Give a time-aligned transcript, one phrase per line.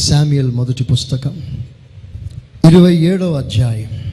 [0.00, 1.42] Samuel మొదటి పుస్తకం.
[2.70, 4.12] ఇరవై ఏడవ అధ్యాయం.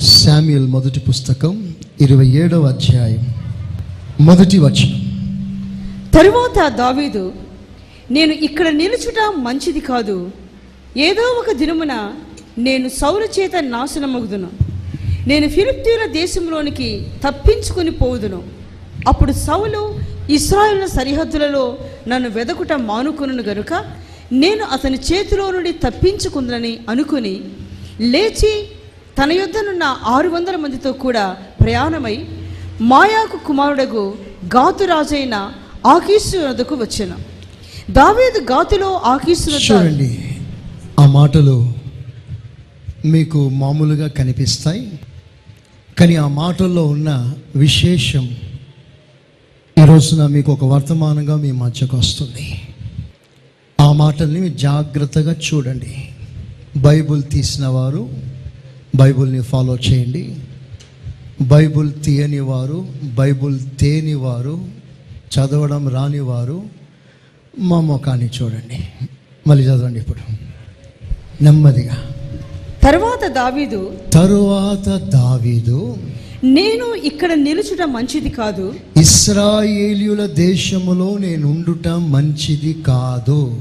[0.00, 3.26] శామ్యుల్ మొదటి పుస్తకం ఇరవై ఏడవ అధ్యాయం.
[4.20, 5.00] మొదటి వచనం.
[6.14, 7.32] తరువాత దావీదు
[8.10, 10.30] నేను ఇక్కడ నిలుచుట మంచిది కాదు.
[10.96, 12.12] ఏదో ఒక దినమున
[12.58, 14.50] నేను సౌలు చేత నాశనమగుదును.
[15.26, 18.42] నేను ఫిలిప్తీయుల దేశంలోనికి తప్పించుకొని పోవుదును.
[19.08, 23.72] అప్పుడు సౌలు ఇస్రాయేల్ సరిహద్దులలో నన్ను వెదకుట మానుకును గనుక
[24.32, 27.40] నేను అతని చేతిలో నుండి తప్పించుకుందని అనుకుని
[28.00, 28.52] లేచి
[29.18, 32.26] తన యుద్ధనున్న ఆరు వందల మందితో కూడా ప్రయాణమై
[32.80, 34.14] మాయాకు కుమారుడగు
[34.54, 35.34] గాతురాజైన
[35.86, 37.16] ఆకీసు వద్దకు వచ్చాను.
[37.90, 40.10] దావీదు గాతులో ఆకీసు చూడండి
[41.00, 41.72] ఆ మాటలు
[43.04, 44.98] మీకు మామూలుగా కనిపిస్తాయి
[45.98, 48.36] కానీ ఆ మాటల్లో ఉన్న విశేషం
[49.82, 52.60] ఈ రోజున మీకు ఒక వర్తమానంగా మీ మధ్యకు వస్తుంది.
[53.80, 56.08] ఆ మాటల్ని మీరు జాగ్రత్తగా చూడండి.
[56.76, 58.08] బైబుల్ తీసిన వారు
[58.96, 60.36] బైబుల్ని ఫాలో చేయండి.
[61.40, 64.64] బైబుల్ తీయని వారు బైబుల్ తేని వారు
[65.34, 66.62] చదవడం రాని వారు
[67.58, 69.06] మా ముఖాన్ని చూడండి.
[69.46, 70.32] మళ్ళీ చదవండి ఇప్పుడు.
[71.44, 71.96] నెమ్మదిగా.
[72.82, 75.96] తర్వాత దావీదు తరువాత దావీదు
[76.44, 78.74] నేను ఇక్కడ నిలుచుట మంచిది కాదు.
[78.96, 83.56] ఇస్రాయేలీయుల దేశములో నేనుండుట మంచిది కాదు.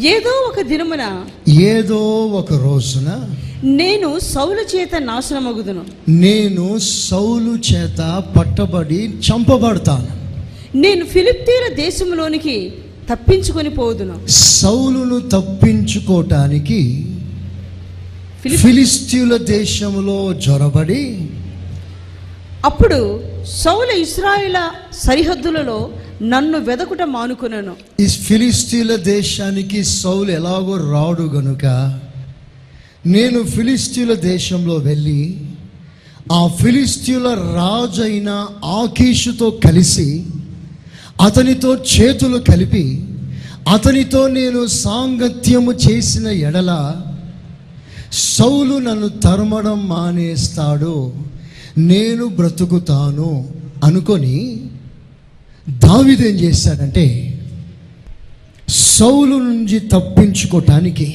[0.00, 3.28] ఏదో ఒక దినమున ఏదో ఒక రోజున
[3.64, 5.84] నేను సౌలు చేత నాశనమగుదును.
[6.08, 10.08] నేను సౌలు చేత పట్టబడి చంపబడతాను.
[10.78, 12.72] నేను ఫిలిప్తీయుల దేశంలోనికి
[13.12, 14.28] తప్పించుకొని పోదును.
[14.28, 17.06] సౌలును తప్పించుకోవటానికి
[18.42, 21.28] ఫిలిప్ ఫిలిస్తీయుల దేశములో జొరబడి
[22.64, 22.98] అప్పుడు
[23.62, 24.58] సౌలు ఇస్రాయేల
[25.04, 25.78] సరిహద్దులలో
[26.22, 31.64] నన్ను వెదకుట మానుకున్నాను ఈ ఫిలిస్తీన్ల దేశానికి సౌలు ఎలాగో రాడు గనుక
[33.06, 35.20] నేను ఫిలిస్తీన్ల దేశంలో వెళ్ళి
[36.32, 38.30] ఆ ఫిలిస్తీన్ల రాజైన
[38.82, 40.08] ఆకీషుతో కలిసి
[41.20, 42.86] అతనితో చేతులు కలిపి
[43.68, 46.70] అతనితో నేను సాంగత్యము చేసిన ఎడల
[48.32, 50.96] సౌలు నన్ను తరమడం మానేస్తాడు.
[51.82, 53.30] నేను బ్రతుకుతాను
[53.84, 54.36] అనుకొని
[55.66, 57.06] దావిదేం చేశాడంటే
[58.92, 61.08] సౌలు నుంచి తప్పించుకోవటానికి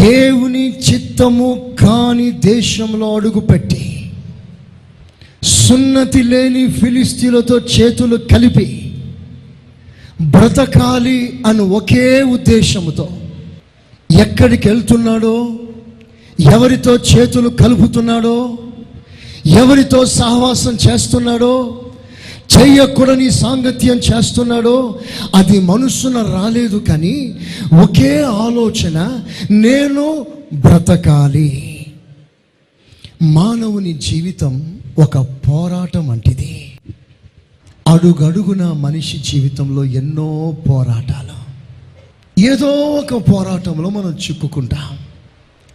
[0.00, 1.48] దేవుని చిత్తము
[1.80, 3.84] కాని దేశంలో అడుగుపెట్టి
[5.56, 8.68] సున్నతి లేని ఫిలిస్తీన్లతో చేతులు కలిపి
[10.30, 13.06] బ్రతకాలి అని ఒకే ఉద్దేశముతో
[14.10, 15.34] ఎక్కడికి వెళ్తున్నాడో
[16.38, 18.36] ఎవరితో చేతులు కలుపుతున్నాడో
[19.46, 21.82] ఎవరితో సహవాసం చేస్తున్నాడో
[22.58, 24.98] చెయ్యకూడని సాంగత్యం చేస్తున్నాడో
[25.34, 27.34] అది మనసున రాలేదు కానీ
[27.82, 29.20] ఒకే ఆలోచన
[29.50, 31.86] నేను బ్రతకాలి.
[33.22, 36.78] మానవుని జీవితం ఒక పోరాటం వంటిది
[37.88, 41.36] అడుగడుగున మనిషి జీవితంలో ఎన్నో పోరాటాలు.
[42.40, 44.98] ఏదో ఒక పోరాటంలో మనం చిక్కుకుంటాం.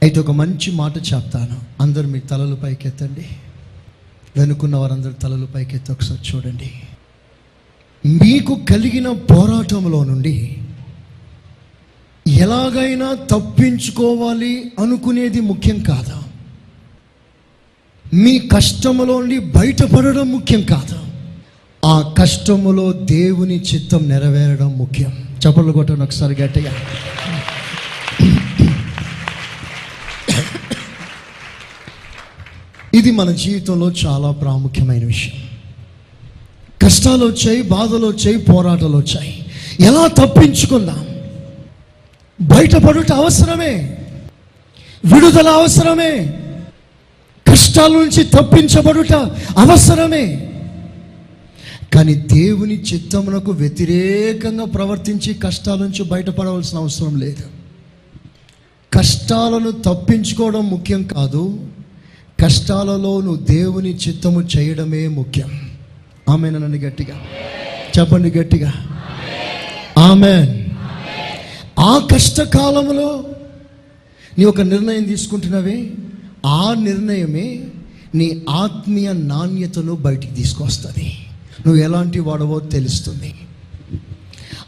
[0.02, 1.84] అయితే ఒక మంచి మాట చెప్తాను.
[1.84, 3.26] అందరు మీ తలలు పైకెత్తండి.
[4.38, 6.72] వెనుకున్న వారందరూ తలలు పైకెత్తి ఒకసారి చూడండి.
[8.24, 10.58] మీకు కలిగిన పోరాటంలో నుండి
[12.28, 16.24] ఎలాగైనా తప్పించుకోవాలి అనుకునేది ముఖ్యం కాదా?
[18.14, 21.04] మీ కష్టములో నుండి బయటపడడం ముఖ్యం కాదా?
[21.86, 25.14] ఆ కష్టములో దేవుని చిత్తం నెరవేరడం ముఖ్యం.
[25.48, 26.72] చెప్పలు కొట్టండి ఒకసారి గట్టిగా.
[33.02, 35.34] ఇది మన జీవితంలో చాలా ప్రాముఖ్యమైన విషయం.
[36.82, 39.46] కష్టాలు వచ్చాయి బాధలు వచ్చాయి పోరాటాలు వచ్చాయి.
[39.80, 41.08] ఎలా తప్పించుకుందాం?
[42.42, 43.98] బయటపడుట అవసరమే.
[45.06, 46.40] విడుదల అవసరమే.
[47.50, 49.14] కష్టాల నుంచి తప్పించబడుట
[49.58, 50.52] అవసరమే.
[51.94, 57.44] కానీ దేవుని చిత్తమునకు వ్యతిరేకంగా ప్రవర్తించి కష్టాల నుంచి బయటపడవలసిన అవసరం లేదు.
[58.94, 61.71] కష్టాలను తప్పించుకోవడం ముఖ్యం కాదు.
[62.42, 65.72] కష్టాలలో నువ్వు దేవుని చిత్తము చేయడమే ముఖ్యం.
[66.30, 67.22] ఆమె నన్ను గట్టిగా.
[68.00, 68.74] చెప్పండి గట్టిగా.
[69.98, 70.66] ఆమె
[71.80, 73.24] ఆ కష్టకాలంలో
[74.40, 75.92] నీ ఒక నిర్ణయం తీసుకుంటున్నావే?
[76.46, 77.64] ఆ నిర్ణయమే
[78.16, 81.18] నీ ఆత్మీయ నాణ్యతను బయటికి తీసుకొస్తుంది.
[81.68, 83.34] నువ్వు ఎలాంటి వాడవో తెలుస్తుంది.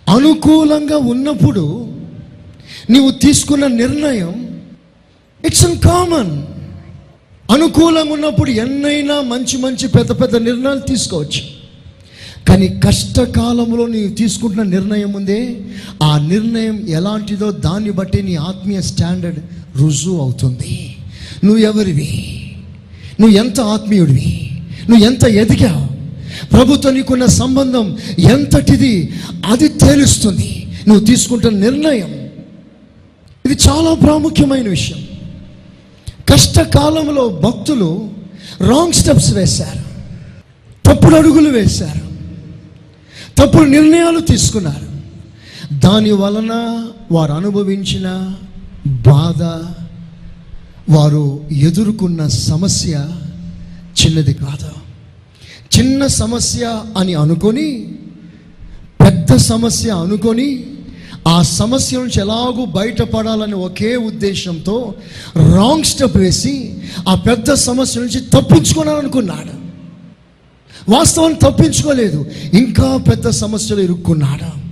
[0.09, 1.93] అనుకూలంగా ఉన్నప్పుడు
[2.89, 4.61] నీవు తీసుకున్న నిర్ణయం
[5.45, 6.52] ఇట్స్ అన్ కామన్
[7.53, 11.41] అనుకూలంగా ఉన్నప్పుడు ఎన్నైనా మంచి మంచి పెద్ద పెద్ద నిర్ణయాలు తీసుకోవచ్చు.
[12.50, 15.55] కానీ కష్టకాలంలో నీవు తీసుకుంటున్న నిర్ణయం ఉందే
[16.03, 19.39] ఆ నిర్ణయం ఎలాంటిదో దాన్ని బట్టి నీ ఆత్మీయ స్టాండర్డ్
[19.77, 20.95] రుజువు అవుతుంది.
[21.44, 22.41] నువ్వు ఎవరివి?
[23.19, 24.51] నువ్వు ఎంత ఆత్మీయుడివి?
[24.89, 25.94] నువ్వు ఎంత ఎదిగావు?
[26.45, 29.13] ప్రభుత్వం నీకున్న సంబంధం ఎంతటిది?
[29.45, 30.67] అది తేలుస్తుంది.
[30.88, 32.29] నువ్వు తీసుకుంటున్న నిర్ణయం.
[33.45, 35.12] ఇది చాలా ప్రాముఖ్యమైన విషయం.
[36.29, 38.09] కష్టకాలంలో భక్తులు
[38.61, 39.83] రాంగ్ స్టెప్స్ వేశారు.
[40.85, 42.13] తప్పుడు అడుగులు వేశారు.
[43.41, 44.93] తప్పుడు నిర్ణయాలు తీసుకున్నారు.
[45.73, 48.35] దాని వలన వారు అనుభవించిన
[48.87, 49.43] బాధ
[50.89, 53.09] వారు ఎదుర్కొన్న సమస్య
[54.05, 54.69] చిన్నది కాదు.
[55.79, 57.95] చిన్న సమస్య అని అనుకొని
[59.05, 60.72] పెద్ద సమస్య అనుకొని
[61.27, 64.93] ఆ సమస్య నుంచి ఎలాగూ బయటపడాలని ఒకే ఉద్దేశంతో
[65.35, 66.75] రాంగ్ స్టెప్ వేసి
[67.09, 69.63] ఆ పెద్ద సమస్య నుంచి తప్పించుకోవాలనుకున్నాడు
[70.91, 72.25] వాస్తవాన్ని తప్పించుకోలేదు.
[72.53, 74.63] ఇంకా పెద్ద సమస్యలు ఇరుక్కున్నాడు.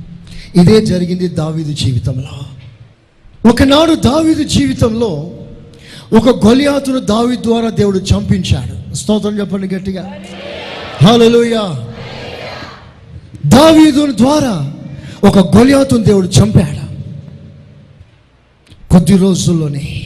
[0.59, 2.39] ఇదే జరిగింది దావీదు జీవితంలో.
[3.49, 5.31] ఒకనాడు దావీదు జీవితంలో
[6.13, 8.93] ఒక గొలియాతును దావి ద్వారా దేవుడు చంపించాడు.
[8.93, 10.13] స్తోత్రం చెప్పండి గట్టిగా.
[11.03, 11.59] హలోయ
[13.45, 14.73] దావీదు ద్వారా
[15.23, 16.81] ఒక గొలియాతుని దేవుడు చంపాడు.
[18.89, 20.01] కొద్ది రోజుల్లోనే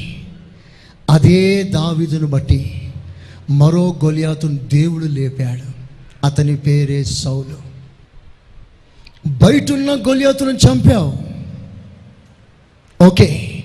[1.10, 2.94] అదే దావీదును బట్టి
[3.50, 5.62] మరో గొలియాతును దేవుడు లేపాడు.
[6.26, 7.58] అతని పేరే సౌలు.
[9.28, 11.14] బయటున్న గొలియాతును చంపావు.
[13.06, 13.64] ఓకే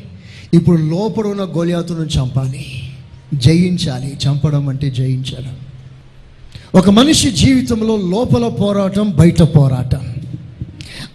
[0.54, 2.92] ఇప్పుడు లోపల ఉన్న గొలియాతును చంపాలి.
[3.34, 4.18] జయించాలి.
[4.26, 5.56] చంపడం అంటే జయించడం.
[6.74, 10.14] ఒక మనిషి జీవితంలో లోపల పోరాటం బయట పోరాటం.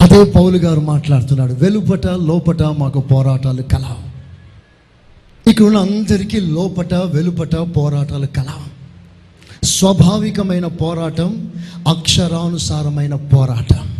[0.05, 3.85] అదే పౌలు గారు మాట్లాడుతున్నాడు వెలుపట లోపట మాకు పోరాటాలు కల
[5.47, 8.45] ఇక్కడ ఉన్న అందరికీ లోపట వెలుపట పోరాటాలు కల
[9.63, 11.51] స్వాభావికమైన పోరాటం
[11.87, 13.95] అక్షరానుసారమైన పోరాటం.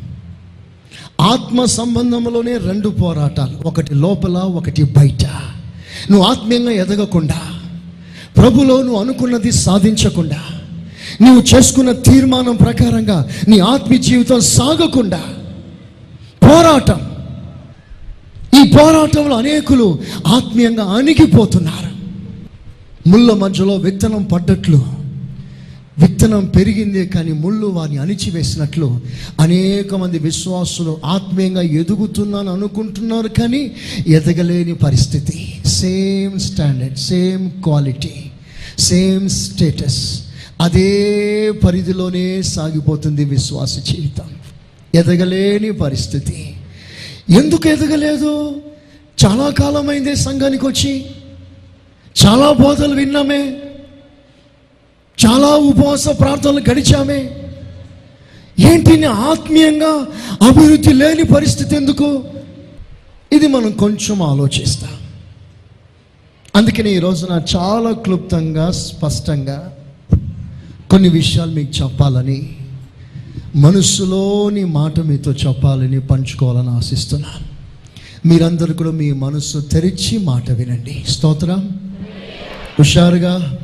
[1.22, 5.26] ఆత్మ సంబంధంలోనే రెండు పోరాటాలు ఒకటి లోపల ఒకటి బయట.
[6.12, 7.42] నువ్వు ఆత్మీయంగా ఎదగకుండా
[8.38, 10.42] ప్రభులో నువ్వు అనుకున్నది సాధించకుండా
[11.22, 15.24] నువ్వు చేసుకున్న తీర్మానం ప్రకారంగా నీ ఆత్మీయ జీవితం సాగకుండా
[16.56, 17.00] పోరాటం.
[18.62, 21.96] ఈ పోరాటంలో అనేకులు ఆత్మీయంగా అణిగిపోతున్నారు.
[23.10, 24.86] ముళ్ళ మధ్యలో విత్తనం పడ్డట్లు.
[25.98, 29.02] విత్తనం పెరిగిందే కానీ ముళ్ళు వారిని అణిచివేసినట్లు.
[29.40, 33.72] అనేక మంది విశ్వాసులు ఆత్మీయంగా ఎదుగుతున్నాను అనుకుంటున్నారు కానీ
[34.08, 35.62] ఎదగలేని పరిస్థితి.
[35.66, 38.14] Same standard same quality
[38.80, 40.22] same status
[40.62, 44.45] అదే పరిధిలోనే సాగిపోతుంది విశ్వాస జీవితం.
[44.96, 46.56] ఎదగలేని పరిస్థితి.
[47.30, 48.62] ఎందుకు ఎదగలేదు?
[49.26, 51.06] చాలా కాలమైందే సంఘానికి వచ్చి
[52.26, 53.60] చాలా బోధలు విన్నామే.
[55.26, 57.38] చాలా ఉపవాస ప్రార్థనలు గడిచామే.
[58.60, 60.08] ఏంటిని ఆత్మీయంగా
[60.48, 62.24] అభివృద్ధి లేని పరిస్థితి ఎందుకు?
[63.32, 64.90] ఇది మనం కొంచెం ఆలోచిస్తాం.
[66.56, 69.78] అందుకని ఈ రోజున చాలా క్లుప్తంగా స్పష్టంగా
[70.92, 72.56] కొన్ని విషయాలు మీకు చెప్పాలని
[73.56, 77.56] మనస్సులోని మాట మీతో చెప్పాలని పంచుకోవాలని ఆశిస్తున్నాను.
[78.28, 81.06] మీరందరూ కూడా మీ మనస్సు తెరిచి మాట వినండి.
[81.10, 81.70] స్తోత్రం.
[82.80, 83.58] హుషారుగా.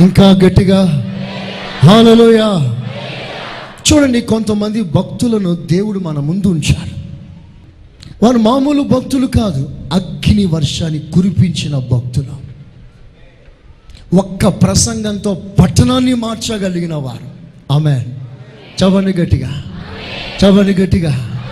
[0.00, 1.06] ఇంకా గట్టిగా.
[1.84, 2.76] హాలలోయా
[3.92, 6.96] చూడండి కొంతమంది భక్తులను దేవుడు మన ముందు ఉంచాడు.
[8.24, 12.46] వారు మామూలు భక్తులు కాదు అగ్ని వర్షాన్ని కురిపించిన భక్తులు.
[14.16, 17.26] ఒక్క ప్రసంగంతో పట్టణాన్ని మార్చగలిగిన వారు.
[17.72, 18.04] ఆమె
[18.82, 19.64] చవని గట్టిగా.
[20.44, 21.42] చవని గట్టిగా.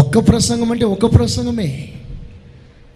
[0.00, 1.92] ఒక్క ప్రసంగం అంటే ఒక ప్రసంగమే.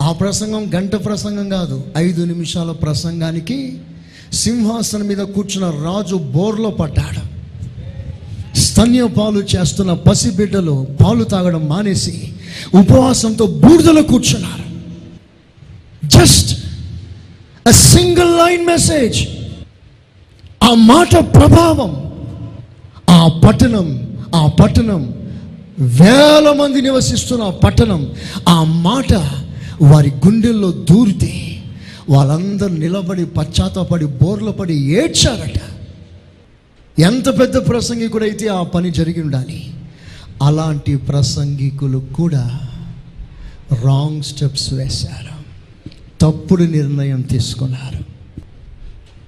[0.02, 1.84] ఆ ప్రసంగం గంట ప్రసంగం కాదు.
[1.96, 3.78] ఐదు నిమిషాల ప్రసంగానికి
[4.32, 7.36] సింహాసనం మీద కూర్చున్న రాజు బోర్లో పడ్డాడు.
[8.56, 12.32] స్తన్యపాలు చేస్తున్న పసిబిడ్డలు పాలు తాగడం మానేసి
[12.74, 14.64] ఉపవాసంతో బూడిదలో కూర్చున్నారు.
[16.08, 16.64] Just
[17.66, 19.28] a single line message
[20.64, 22.05] ఆ మాట ప్రభావం
[23.28, 25.14] పట్టణం ఆ పట్టణం
[25.78, 28.12] వేల మంది నివసిస్తున్న ఆ పట్టణం
[28.48, 29.12] ఆ మాట
[29.82, 31.62] వారి గుండెల్లో దూరితే
[32.10, 35.60] వాళ్ళందరూ నిలబడి పశ్చాత్తపడి బోర్లు పడి ఏడ్చారట.
[37.00, 39.70] ఎంత పెద్ద ప్రసంగికుడైతే అయితే ఆ పని జరిగి ఉండాలి.
[40.42, 42.60] అలాంటి ప్రసంగికులు కూడా
[43.72, 45.36] రాంగ్ స్టెప్స్ వేశారు.
[46.20, 48.04] తప్పుడు నిర్ణయం తీసుకున్నారు.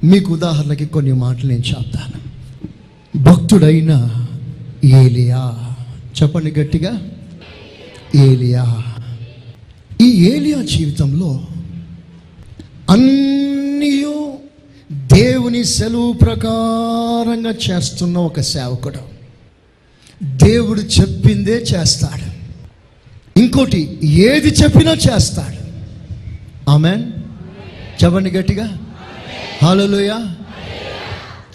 [0.06, 2.27] మీకు ఉదాహరణకి కొన్ని మాటలు నేను చెప్తాను.
[3.18, 4.26] భక్తుడైన
[4.84, 5.58] ఏలియా.
[6.22, 7.08] చెప్పండి గట్టిగా.
[8.16, 8.82] ఏలియా.
[10.00, 11.40] ఈ ఏలియా జీవితంలో
[12.90, 14.04] అన్నీ
[14.92, 18.98] దేవుని సెలవు ప్రకారంగా చేస్తున్న ఒక సేవకుడు.
[20.24, 22.38] దేవుడు చెప్పిందే చేస్తాడు.
[23.38, 25.68] ఇంకోటి ఏది చెప్పినా చేస్తాడు.
[26.70, 27.12] ఆమెన్.
[28.04, 28.78] చెప్పండి గట్టిగా.
[29.62, 30.14] హలోయ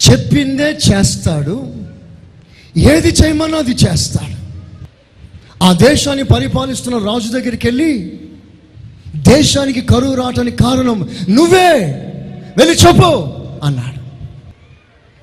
[0.04, 1.56] చెప్పిందే చేస్తాడు
[2.92, 4.36] ఏది చేయమన్నా అది చేస్తాడు.
[5.62, 7.92] ఆ దేశాన్ని పరిపాలిస్తున్న రాజు దగ్గరికి వెళ్ళి
[9.34, 11.70] దేశానికి కరువు రావటానికి కారణం నువ్వే
[12.58, 13.10] వెళ్ళి చెప్పు
[13.66, 14.00] అన్నాడు.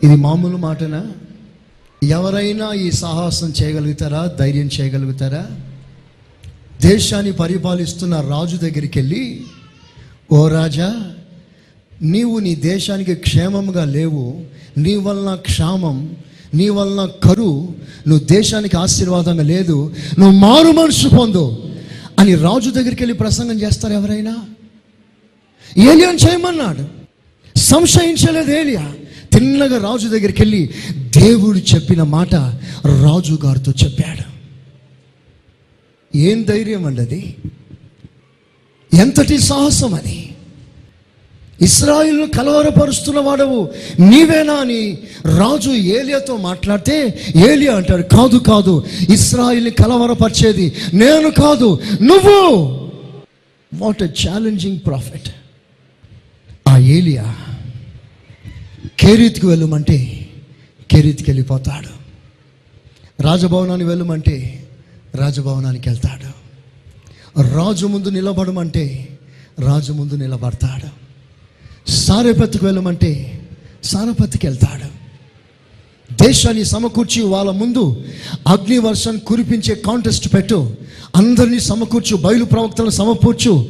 [0.01, 1.01] ఇది మామూలు మాటనా?
[2.01, 4.21] ఎవరైనా ఈ సాహసం చేయగలుగుతారా?
[4.39, 5.43] ధైర్యం చేయగలుగుతారా?
[6.81, 9.23] దేశాన్ని పరిపాలిస్తున్న రాజు దగ్గరికి వెళ్ళి
[10.31, 10.89] ఓ రాజా
[12.03, 14.23] నీవు నీ దేశానికి క్షేమంగా లేవు
[14.77, 16.15] నీ వలన క్షామం
[16.53, 17.73] నీ వలన కరువు
[18.07, 21.63] నువ్వు దేశానికి ఆశీర్వాదంగా లేదు నువ్వు మారు మనసు పొందు
[22.19, 24.37] అని రాజు దగ్గరికి వెళ్ళి ప్రసంగం చేస్తారు ఎవరైనా?
[25.77, 27.01] ఏలియాని చేయమన్నాడు.
[27.59, 28.93] సంశయించలేదు ఏలియా.
[29.33, 30.69] తిన్నగా రాజు దగ్గరికి వెళ్ళి
[31.17, 32.35] దేవుడు చెప్పిన మాట
[32.85, 34.31] రాజు గారితో చెప్పాడు.
[36.17, 37.35] ఏం ధైర్యం అండి అది?
[38.93, 40.30] ఎంతటి సాహసం అది?
[41.61, 43.69] ఇస్రాయిల్ను కలవరపరుస్తున్న వాడవు.
[43.99, 52.39] నీవేనా అని రాజు ఏలియాతో మాట్లాడితే ఏలియా అంటాడు కాదు కాదు ఇస్రాయిల్ని కలవరపరిచేది నేను కాదు నువ్వు.
[53.73, 55.29] వాట్ ఎ ఛాలెంజింగ్ ప్రాఫిట్
[56.67, 57.35] ఆ ఏలియా
[58.99, 60.29] కేరీత్కి వెళ్ళమంటే
[60.91, 62.01] కేరీత్కి వెళ్ళిపోతాడు.
[63.21, 64.63] రాజభవనానికి వెళ్ళమంటే
[65.15, 66.31] రాజభవనానికి వెళ్తాడు.
[67.55, 69.07] రాజు ముందు నిలబడమంటే
[69.59, 71.00] రాజు ముందు నిలబడతాడు.
[71.87, 73.39] సారపతికి వెళ్ళమంటే
[73.83, 75.01] సారపతికి వెళ్తాడు.
[76.23, 78.03] దేశాన్ని సమకూర్చి వాళ్ళ ముందు
[78.47, 80.75] అగ్నివర్షం కురిపించే కాంటెస్ట్ పెట్టు.
[81.15, 83.69] అందరినీ సమకూర్చు బయలు ప్రవక్తలను సమకూర్చు.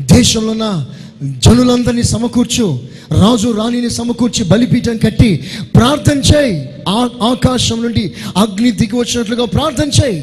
[0.00, 0.86] దేశంలో ఉన్న
[1.24, 2.80] జనులందరినీ సమకూర్చు.
[3.10, 5.36] రాజు రాణిని సమకూర్చి బలిపీఠం కట్టి
[5.76, 6.68] ప్రార్థన చేయి.
[6.88, 10.20] ఆ ఆకాశం నుండి అగ్ని దిగి వచ్చినట్లుగా ప్రార్థన చేయి.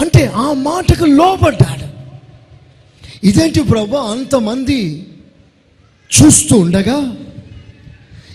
[0.00, 1.88] అంటే ఆ మాటకు లోపడ్డాడు
[3.26, 3.96] ఇదేంటి ప్రభు?
[3.96, 5.06] అంతమంది
[6.12, 7.14] చూస్తూ ఉండగా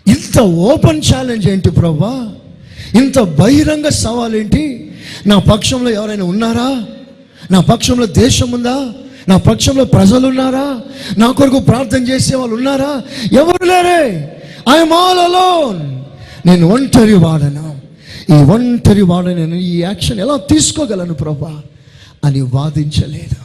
[0.08, 2.34] ఇంత ఓపెన్ ఛాలెంజ్ ఏంటి ప్రభా?
[2.96, 4.92] ఇంత బహిరంగ సవాల్ ఏంటి
[5.28, 6.86] నా పక్షంలో ఎవరైనా ఉన్నారా?
[7.52, 8.90] నా పక్షంలో దేశం ఉందా?
[9.30, 10.82] నా పక్షంలో ప్రజలు ఉన్నారా?
[11.18, 13.02] నా కొరకు ప్రార్థన చేసే వాళ్ళు ఉన్నారా?
[13.32, 14.36] ఎవరు లేరే?
[14.70, 16.04] ఐఎమ్ ఆల్ అలోన్
[16.48, 17.82] నేను ఒంటరి వాడను.
[18.30, 21.62] ఈ ఒంటరి వాడను నేను ఈ యాక్షన్ ఎలా తీసుకోగలను ప్రభా?
[22.26, 23.44] అని వాదించలేదు.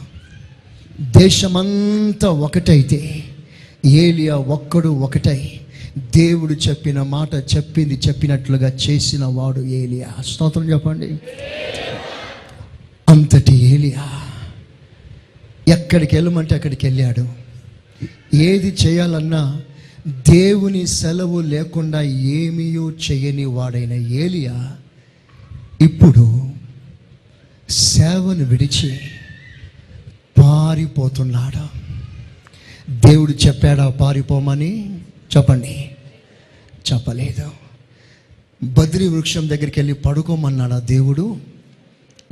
[1.19, 3.23] దేశమంతా ఒకటైతే
[3.85, 5.51] ఏలియా ఒక్కడు ఒకటై
[5.97, 10.23] దేవుడు చెప్పిన మాట చెప్పింది చెప్పినట్లుగా చేసిన వాడు ఏలియా.
[10.23, 11.19] స్తోత్రం చెప్పండి.
[13.09, 14.21] అంతటి ఏలియా.
[15.67, 17.29] ఎక్కడికి వెళ్ళమంటే అక్కడికి వెళ్ళాడు.
[18.35, 19.61] ఏది చేయాలన్నా
[20.07, 24.75] దేవుని సెలవు లేకుండా ఏమీయో చేయని వాడైన ఏలియా
[25.81, 26.49] ఇప్పుడు
[27.69, 28.99] సేవను విడిచి
[30.39, 31.88] పారిపోతున్నాడు.
[32.89, 34.99] దేవుడు చెప్పాడా పారిపోమని?
[35.37, 35.89] చెప్పండి.
[36.93, 37.51] చెప్పలేదు.
[38.63, 41.37] బద్రి వృక్షం దగ్గరికి వెళ్ళి పడుకోమన్నాడా దేవుడు?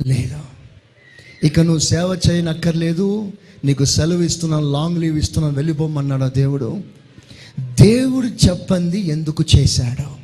[0.06, 0.38] లేదు.
[1.46, 3.32] ఇక నువ్వు సేవ చేయనక్కర్లేదు.
[3.64, 6.80] నీకు సెలవు ఇస్తున్నాను లాంగ్ లీవ్ ఇస్తున్నాను వెళ్ళిపోమన్నాడా దేవుడు?
[7.60, 10.18] దేవుడు చెప్పంది ఎందుకు చేశాడు?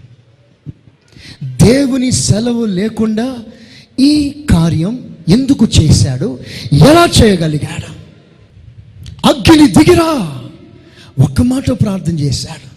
[1.45, 3.39] దేవుని సెలవు లేకుండా
[4.01, 6.39] ఈ కార్యం ఎందుకు చేశాడు?
[6.73, 8.04] ఎలా చేయగలిగాడు?
[9.25, 10.41] అగ్ని దిగిరా.
[11.19, 12.75] ఒక్క మాట ప్రార్థన చేశాడు.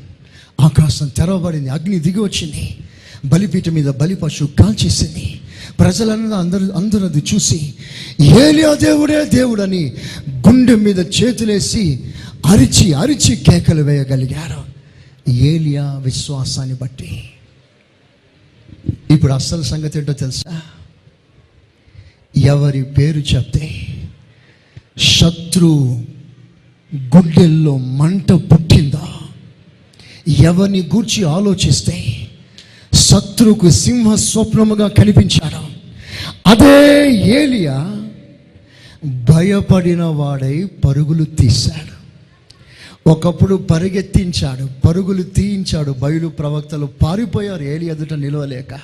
[0.62, 2.78] ఆకాశం తెరవబడింది అగ్ని దిగి వచ్చింది.
[3.26, 5.42] బలిపీఠ మీద బలి పశువు కాల్చేసింది.
[5.80, 7.74] ప్రజలందరూ అందరూ అందరూ అది చూసి
[8.22, 9.94] ఏలియా దేవుడే దేవుడని
[10.30, 12.14] గుండె మీద చేతులేసి
[12.46, 14.78] అరిచి అరిచి కేకలు వేయగలిగారు.
[15.32, 17.30] ఏలియా విశ్వాసాన్ని బట్టి.
[19.12, 20.62] ఇప్పుడు అస్సలు సంగతి ఏంటో తెలుసా?
[22.38, 23.88] ఎవరి పేరు చెప్తే
[24.98, 26.06] శత్రు
[26.96, 29.08] గుడ్డెల్లో మంట పుట్టిందా?
[30.28, 32.28] ఎవరిని గూర్చి ఆలోచిస్తే
[32.94, 35.78] శత్రువుకు సింహ స్వప్నముగా కనిపించాడు.
[36.50, 38.08] అదే ఏలియా
[39.06, 41.98] భయపడిన వాడై పరుగులు తీశాడు.
[43.10, 48.80] ఒకప్పుడు పరిగెత్తించాడు పరుగులు తీయించాడు బయలు ప్రవక్తలు పారిపోయారు ఏలి ఎదుట నిలవలేక.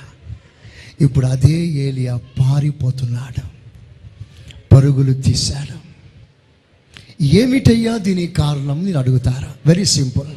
[1.00, 3.42] ఇప్పుడు అదే ఏలియా పారిపోతున్నాడు.
[4.74, 5.83] పరుగులు తీశాడు.
[7.20, 8.84] ఏమిటయ్యా దీని కారణం?
[8.84, 9.54] నేను అడుగుతారా?
[9.66, 10.28] వెరీ సింపుల్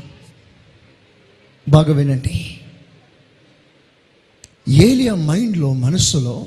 [1.69, 2.59] బాగా వినండి.
[4.67, 6.45] ఏలియా మైండ్లో మనస్సులో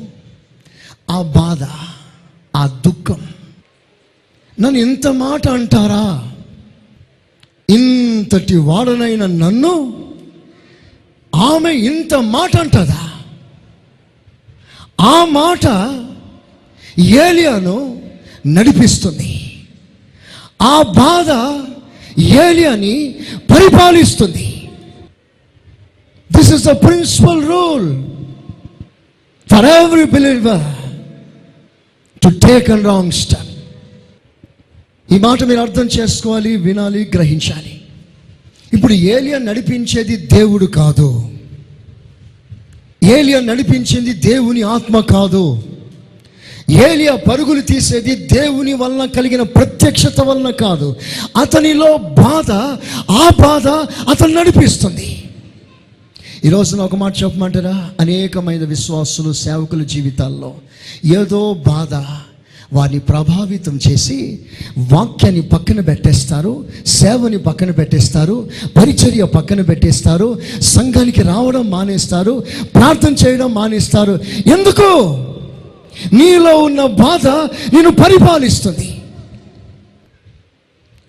[1.11, 1.63] ఆ బాధ
[2.57, 3.27] ఆ దుఃఖం
[4.61, 6.33] నన్ను ఇంత మాట అంటారా?
[7.71, 10.05] ఇంతటి వాడనైన నన్ను
[11.35, 13.13] ఆమె ఇంత మాట అంటదా?
[15.01, 15.67] ఆ మాట
[16.99, 18.03] ఏలియాను
[18.47, 19.40] నడిపిస్తుంది.
[20.61, 21.31] ఆ బాధ
[22.21, 23.15] ఏలియాని
[23.51, 24.69] పరిపాలిస్తుంది.
[26.37, 28.05] This is the principle rule
[29.51, 30.67] for every believer
[32.23, 33.47] to take and wrong step
[35.13, 37.81] ఈ మాట మీరు అర్థం చేసుకోవాలి వినాలి గ్రహించాలి.
[38.73, 41.31] ఇప్పుడు ఏలియా నడిపించేది దేవుడు కాదు.
[43.03, 45.63] ఏలియా నడిపించింది దేవుని ఆత్మ కాదు.
[46.71, 50.97] ఏలియా పరుగులు తీసేది దేవుని వలన కలిగిన ప్రత్యక్షత వలన కాదు.
[51.41, 52.51] అతనిలో బాధ
[53.11, 53.69] ఆ బాధ
[54.11, 55.23] అతను నడిపిస్తుంది.
[56.45, 57.91] ఈ రోజున ఒక మాట చెప్పమంటారా?
[58.01, 60.55] అనేకమైన విశ్వాసులు సేవకుల జీవితాల్లో
[61.05, 61.95] ఏదో బాధ
[62.73, 64.39] వారిని ప్రభావితం చేసి
[64.79, 74.21] వాక్యాన్ని పక్కన పెట్టేస్తారు సేవని పక్కన పెట్టేస్తారు పరిచర్య పక్కన పెట్టేస్తారు సంఘానికి రావడం మానేస్తారు ప్రార్థన చేయడం మానేస్తారు.
[74.47, 75.25] ఎందుకు?
[76.13, 77.27] నీలో ఉన్న బాధ
[77.75, 78.89] నేను పరిపాలిస్తుంది.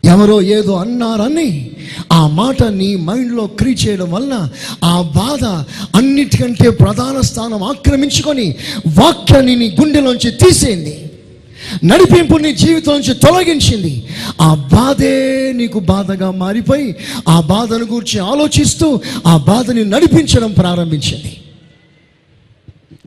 [0.04, 1.72] ఎవరో ఏదో అన్నారని
[2.14, 4.50] ఆ మాట నీ మైండ్లో క్రీ చేయడం వలన
[4.84, 5.44] ఆ బాధ
[5.96, 8.56] అన్నిటికంటే ప్రధాన స్థానం ఆక్రమించుకొని
[8.88, 10.96] వాక్యాన్ని నీ గుండెలోంచి తీసేయింది
[11.84, 14.08] నడిపింపు నీ జీవితం నుంచి తొలగించింది.
[14.42, 16.96] ఆ బాధే నీకు బాధగా మారిపోయి
[17.28, 21.34] ఆ బాధను గురించి ఆలోచిస్తూ ఆ బాధని నడిపించడం ప్రారంభించింది.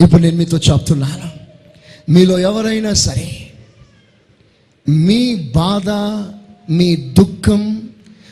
[0.04, 1.33] ఇప్పుడు నేను మీతో చెప్తున్నాను.
[2.10, 3.50] మీలో ఎవరైనా సరే
[4.88, 5.88] మీ బాధ
[6.72, 7.88] మీ దుఃఖం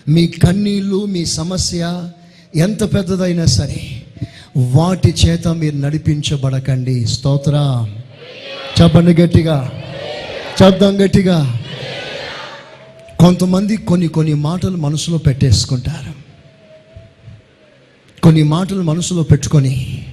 [0.09, 2.11] మీ కన్నీళ్ళు మీ సమస్య
[2.57, 4.03] ఎంత పెద్దదైనా సరే
[4.57, 7.07] వాటి చేత మీరు నడిపించబడకండి.
[7.07, 7.87] స్తోత్ర.
[8.83, 9.83] చెప్పండి గట్టిగా.
[10.63, 11.61] చెప్దాం గట్టిగా.
[13.21, 16.13] కొంతమంది కొన్ని కొన్ని మాటలు మనసులో పెట్టేసుకుంటారు.
[18.23, 20.07] కొన్ని మాటలు మనసులో పెట్టుకొని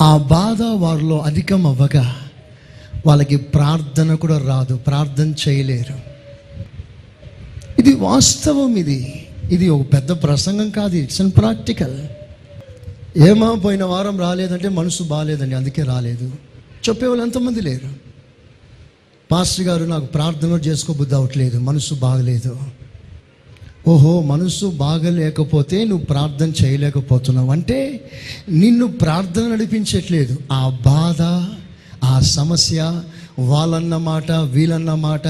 [0.00, 2.19] ఆ బాధ వారిలో అధికం అవ్వగా
[3.06, 6.10] వాళ్ళకి ప్రార్థన కూడా రాదు ప్రార్థన చేయలేరు.
[7.78, 9.26] ఇది వాస్తవం ఇది.
[9.50, 11.98] ఇది ఒక పెద్ద ప్రసంగం కాదు ఇట్స్ అన్ ప్రాక్టికల్
[13.16, 16.32] ఏమా పోయిన వారం రాలేదంటే మనసు బాగాలేదండి అందుకే రాలేదు.
[16.88, 18.10] చెప్పేవాళ్ళు ఎంతమంది లేరు?
[19.32, 22.58] పాస్టర్ గారు నాకు ప్రార్థన చేసుకోబుద్ధి అవట్లేదు మనసు బాగలేదు.
[23.88, 27.50] ఓహో మనసు బాగలేకపోతే నువ్వు ప్రార్థన చేయలేకపోతున్నావు.
[27.50, 28.10] అంటే
[28.48, 30.38] నిన్ను ప్రార్థన నడిపించట్లేదు.
[30.52, 31.22] ఆ బాధ
[32.04, 33.02] ఆ సమస్య
[33.38, 35.28] వాళ్ళన్న మాట వీళ్ళన్న మాట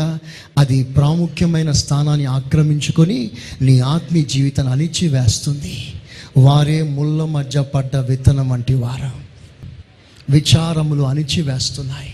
[0.58, 3.30] అది ప్రాముఖ్యమైన స్థానాన్ని ఆక్రమించుకొని
[3.62, 5.92] నీ ఆత్మీయ జీవితాన్ని అణిచి వేస్తుంది
[6.36, 9.10] వారే ముళ్ళ మధ్య పడ్డ విత్తనం వంటి వారు.
[10.30, 12.12] విచారములు అణిచి వేస్తున్నాయి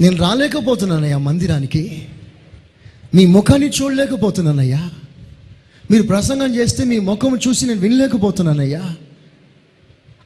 [0.00, 2.08] నేను రాలేకపోతున్నానయ్యా మందిరానికి.
[3.14, 4.90] మీ ముఖాన్ని చూడలేకపోతున్నానయ్యా.
[5.90, 8.96] మీరు ప్రసంగం చేస్తే మీ ముఖం చూసి నేను వినలేకపోతున్నానయ్యా.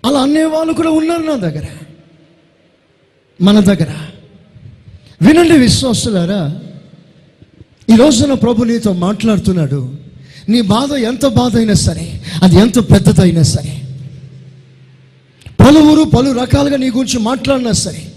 [0.04, 1.64] అలా అనేవాళ్ళు కూడా ఉన్నారు నా దగ్గర.
[3.42, 3.92] మన దగ్గర.
[5.22, 6.60] వినండి విశ్వాసులారా
[7.92, 9.92] ఈ రోజున ప్రభు నీతో మాట్లాడుతున్నాడు.
[10.48, 13.82] నీ బాధ ఎంత బాధ అయినా సరే అది ఎంత పెద్దదైనా సరే.
[15.60, 18.12] పలువురు పలు రకాలుగా నీ గురించి మాట్లాడినా సరే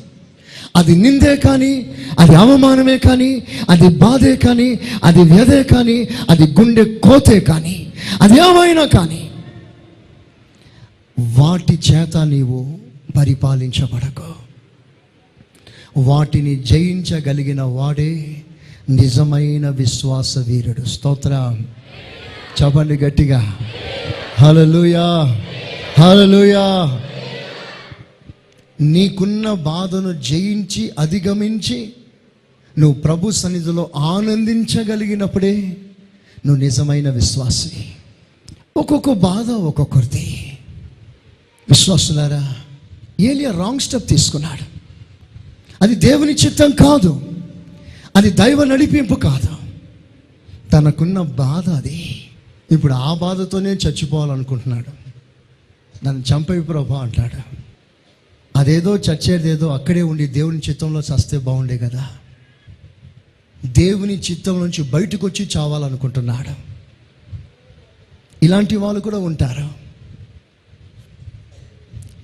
[0.75, 1.85] అది నిందే కానీ
[2.19, 7.87] అది అవమానమే కానీ అది బాధే కానీ అది వ్యధే కానీ అది గుండె కోతే కానీ
[8.21, 9.29] అది ఏమైనా కానీ
[11.19, 12.79] వాటి చేత నీవు
[13.17, 14.44] పరిపాలించబడకు.
[15.97, 18.41] వాటిని జయించగలిగిన వాడే
[18.89, 20.85] నిజమైన విశ్వాస వీరుడు.
[20.85, 21.57] స్తోత్ర.
[22.63, 23.57] చెప్పండి గట్టిగా.
[24.39, 25.41] హలలుయా
[25.99, 26.99] హలలుయా
[28.81, 31.93] నీకున్న బాధను జయించి అధిగమించి
[32.79, 35.77] నువ్వు ప్రభు సన్నిధిలో ఆనందించగలిగినప్పుడే
[36.45, 37.71] నువ్వు నిజమైన విశ్వాసి.
[38.77, 40.57] ఒక్కొక్క బాధ ఒక్కొక్కరిది.
[41.69, 42.53] విశ్వాసులారా
[43.19, 44.74] ఏలియా రాంగ్ స్టెప్ తీసుకున్నాడు.
[45.81, 47.31] అది దేవుని చిత్తం కాదు.
[48.15, 49.55] అది దైవ నడిపింపు కాదు.
[50.73, 52.25] తనకున్న బాధ అది.
[52.71, 55.05] ఇప్పుడు ఆ బాధతోనే చచ్చిపోవాలనుకుంటున్నాడు.
[56.05, 57.55] నన్ను చంపవి ప్రభా అంటాడు.
[58.55, 62.09] అదేదో చచ్చేదేదో అక్కడే ఉండి దేవుని చిత్తంలో చస్తే బాగుండే కదా.
[63.65, 66.75] దేవుని చిత్తం నుంచి బయటకు వచ్చి చావాలనుకుంటున్నాడు.
[68.45, 69.69] ఇలాంటి వాళ్ళు కూడా ఉంటారు.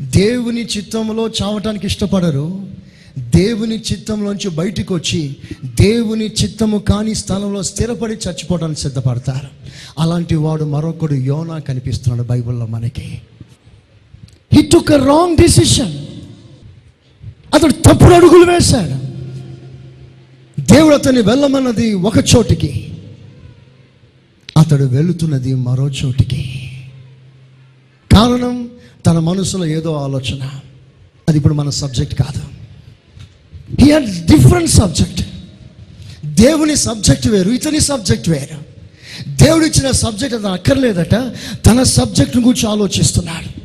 [0.03, 2.71] దేవుని చిత్తంలో చావటానికి ఇష్టపడరు.
[3.19, 9.47] దేవుని చిత్తంలోంచి బయటికి వచ్చి దేవుని చిత్తము కాని స్థలంలో స్థిరపడి చచ్చిపోవడానికి సిద్ధపడతారు.
[9.99, 13.21] అలాంటి వాడు మరొకడు యోనా కనిపిస్తున్నాడు బైబిల్లో మనకి.
[14.53, 16.05] He took a wrong decision
[17.53, 19.11] అతడు తప్పుడు అడుగులు వేశాడు.
[20.61, 22.97] దేవుడు అతన్ని వెళ్ళమన్నది ఒక చోటికి.
[24.57, 26.71] అతడు వెళుతున్నది మరో చోటికి.
[28.11, 28.69] కారణం
[29.05, 30.49] తన మనసులో ఏదో ఆలోచన.
[31.29, 32.60] అది ఇప్పుడు మన సబ్జెక్ట్ కాదు.
[33.79, 35.21] హీ హ్యాడ్ డిఫరెంట్ సబ్జెక్ట్
[36.25, 38.71] దేవుని సబ్జెక్ట్ వేరు ఇతని సబ్జెక్ట్ వేరు.
[39.43, 41.15] దేవుడు ఇచ్చిన సబ్జెక్ట్ అతను అక్కర్లేదట
[41.65, 43.61] తన సబ్జెక్ట్ను గురించి ఆలోచిస్తున్నాడు.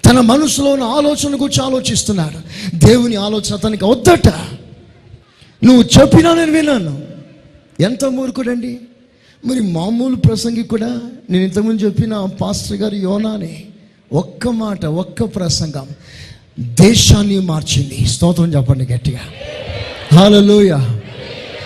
[0.00, 2.38] తన మనసులో ఉన్న ఆలోచన గురించి ఆలోచిస్తున్నాడు.
[2.76, 4.28] దేవుని ఆలోచన అతనికి వద్దట.
[5.64, 7.04] నువ్వు చెప్పినా నేను విన్నాను.
[7.80, 8.80] ఎంత మూర్ఖుడండి.
[9.46, 13.64] మరి మామూలు ప్రసంగి కూడా నేను ఇంతకుముందు చెప్పిన పాస్టర్ గారు యోనానే.
[14.12, 15.88] ఒక్క మాట ఒక్క ప్రసంగం.
[16.58, 18.06] దేశాన్ని మార్చింది.
[18.06, 19.20] స్తోత్రం చెప్పండి గట్టిగా.
[20.12, 20.78] హాలలోయ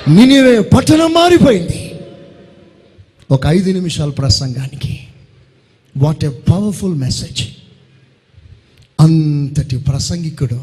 [0.09, 1.92] నినివే పట్టణం మారిపోయింది.
[3.31, 5.00] ఒక ఐదు నిమిషాల ప్రసంగానికి.
[5.96, 7.48] వాట్ ఏ పవర్ఫుల్ మెసేజ్
[9.00, 10.61] అంతటి ప్రసంగికుడు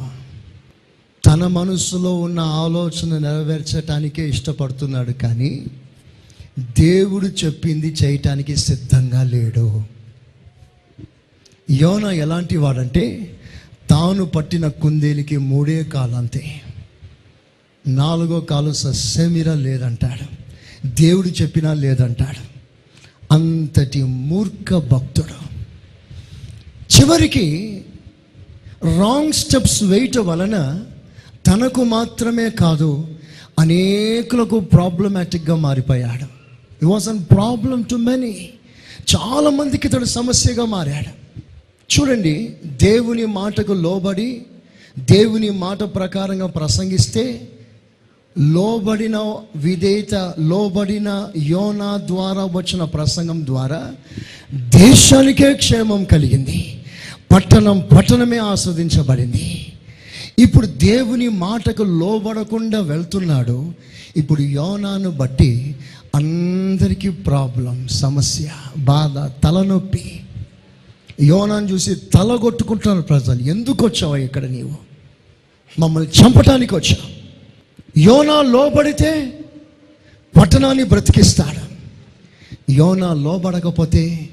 [1.25, 5.65] తన మనసులో ఉన్న ఆలోచన నెరవేర్చటానికే ఇష్టపడుతున్నాడు కానీ
[6.79, 9.83] దేవుడు చెప్పింది చేయటానికి సిద్ధంగా లేడు.
[11.71, 13.36] యోన ఎలాంటి వాడంటే
[13.89, 16.61] తాను పట్టిన కుందేలికి మూడే కాలంతే.
[17.87, 20.47] నాలుగో కాలు సస్యమిరా లేదంటాడు.
[20.87, 22.57] దేవుడు చెప్పినా లేదంటాడు.
[23.33, 25.47] అంతటి మూర్ఖ భక్తుడు.
[26.97, 27.81] చివరికి
[28.83, 30.83] రాంగ్ స్టెప్స్ వేయటం వలన
[31.47, 33.07] తనకు మాత్రమే కాదు
[33.59, 36.23] అనేకులకు ప్రాబ్లమాటిక్గా మారిపోయాడు.
[36.23, 38.49] It was an problem to many
[39.15, 41.26] చాలామందికి ఇతడు సమస్యగా మారాడు.
[41.89, 44.41] చూడండి దేవుని మాటకు లోబడి
[44.99, 47.49] దేవుని మాట ప్రకారంగా ప్రసంగిస్తే
[48.37, 49.17] లోబడిన
[49.55, 53.91] విధేయత లోబడిన యోనా ద్వారా వచ్చిన ప్రసంగం ద్వారా
[54.53, 56.83] దేశానికే క్షేమం కలిగింది.
[57.31, 59.73] పట్టణం పట్టణమే ఆస్వాదించబడింది.
[60.39, 63.73] ఇప్పుడు దేవుని మాటకు లోబడకుండా వెళ్తున్నాడు.
[64.17, 65.75] ఇప్పుడు యోనాను బట్టి
[66.15, 70.19] అందరికీ ప్రాబ్లం సమస్య బాధ తలనొప్పి
[71.21, 73.41] యోనాన్ని చూసి తల కొట్టుకుంటున్నారు ప్రజలు.
[73.41, 74.75] ఎందుకు వచ్చావా ఇక్కడ నీవు?
[75.79, 77.17] మమ్మల్ని చంపటానికి వచ్చావు.
[77.99, 79.39] యోనా లోబడితే
[80.41, 81.67] పట్టణాన్ని బ్రతికిస్తాడు.
[82.71, 84.29] యోనా లోబడకపోతే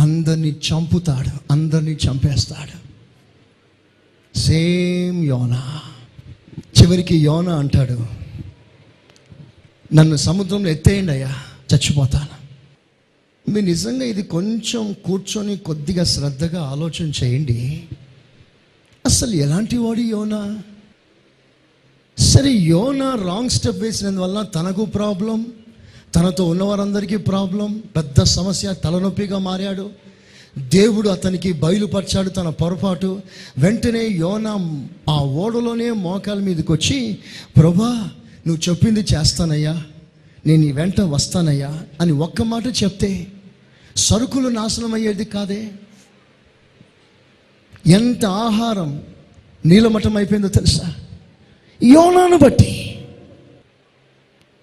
[0.00, 2.84] అందరినీ చంపుతాడు అందరినీ చంపేస్తాడు.
[4.38, 5.80] సేమ్ యోనా.
[6.82, 8.06] చివరికి యోనా అంటాడు
[9.94, 11.34] నన్ను సముద్రంలో ఎత్తేయండి అయ్యా
[11.74, 12.33] చచ్చిపోతాను.
[13.48, 17.82] మీరు నిజంగా ఇది కొంచెం కూర్చొని కొద్దిగా శ్రద్ధగా ఆలోచన చేయండి.
[19.06, 20.58] అసలు ఎలాంటి వాడు యోనా?
[22.18, 25.46] సరే యోనా రాంగ్ స్టెప్ వేసినందువల్ల తనకు ప్రాబ్లం
[26.14, 29.90] తనతో ఉన్నవారందరికీ ప్రాబ్లం పెద్ద సమస్య తలనొప్పిగా మారాడు.
[30.58, 33.22] దేవుడు అతనికి బయలుపరిచాడు తన పొరపాటు.
[33.58, 37.18] వెంటనే యోనా ఆ ఓడలోనే మోకాల మీదకి వచ్చి
[37.56, 38.10] ప్రభా
[38.46, 39.84] నువ్వు చెప్పింది చేస్తానయ్యా.
[40.46, 43.26] నేను నీ వెంట వస్తానయ్యా అని ఒక్క మాట చెప్తే
[43.96, 45.70] సరుకులు నాశనం అయ్యేది కాదే?
[47.86, 49.02] ఎంత ఆహారం
[49.66, 50.94] నీలమఠం అయిపోయిందో తెలుసా?
[51.82, 53.00] యోనాను బట్టి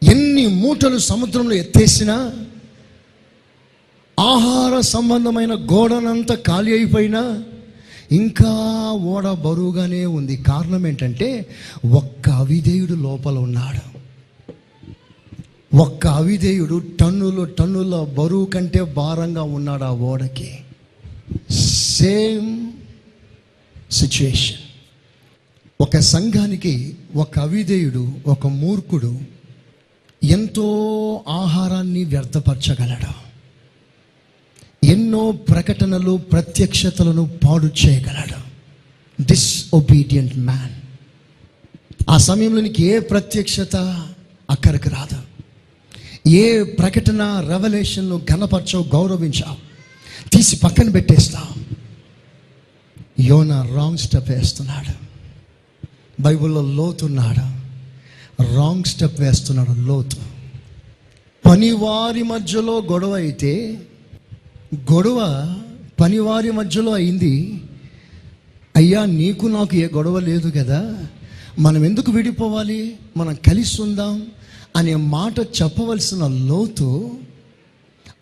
[0.03, 2.33] ఎన్ని మూటలు సముద్రంలో ఎత్తేసినా
[4.19, 7.43] ఆహార సంబంధమైన గోడనంతా ఖాళీ అయిపోయినా
[8.11, 8.51] ఇంకా
[9.01, 10.37] ఓడ బరువుగానే ఉంది.
[10.37, 11.45] కారణం ఏంటంటే
[11.93, 14.00] ఒక్క అవిధేయుడు లోపల ఉన్నాడు.
[15.75, 20.57] ఒక్క అవిధేయుడు టన్నులు టన్నుల బరువు కంటే భారంగా ఉన్నాడు ఆ ఓడకి?
[21.53, 22.71] సేమ్
[23.91, 24.57] సిచ్యుయేషన్
[25.81, 29.19] ఒక సంఘానికి ఒక అవిధేయుడు ఒక మూర్ఖుడు
[30.23, 30.67] ఎంతో
[31.27, 33.31] ఆహారాన్ని వ్యర్థపరచగలడు.
[34.85, 38.39] ఎన్నో ప్రకటనలు ప్రత్యక్షతలను పాడు చేయగలడు.
[39.23, 40.81] డిస్ఒబీడియంట్ మ్యాన్
[42.09, 43.75] ఆ సమయంలో నీకు ఏ ప్రత్యక్షత
[44.49, 45.20] అక్కడికి రాదు.
[46.31, 49.71] ఏ ప్రకటన రెవల్యూషన్ను ఘనపరచవు గౌరవించావు
[50.29, 51.65] తీసి పక్కన పెట్టేస్తాం.
[53.19, 54.93] యోన రాంగ్ స్టెప్ వేస్తున్నాడు.
[56.21, 57.61] బైబిల్లో లోతున్నాడు
[58.55, 60.17] రాంగ్ స్టెప్ వేస్తున్నాడు లోతు.
[61.45, 63.79] పనివారి మధ్యలో గొడవ అయితే
[64.75, 65.53] గొడవ
[66.01, 67.61] పనివారి మధ్యలో అయింది.
[68.75, 71.05] అయ్యా నీకు నాకు ఏ గొడవ లేదు కదా?
[71.59, 72.95] మనం ఎందుకు విడిపోవాలి?
[73.17, 74.27] మనం కలిసి ఉందాం?
[74.75, 77.11] అనే మాట చెప్పవలసిన లోతు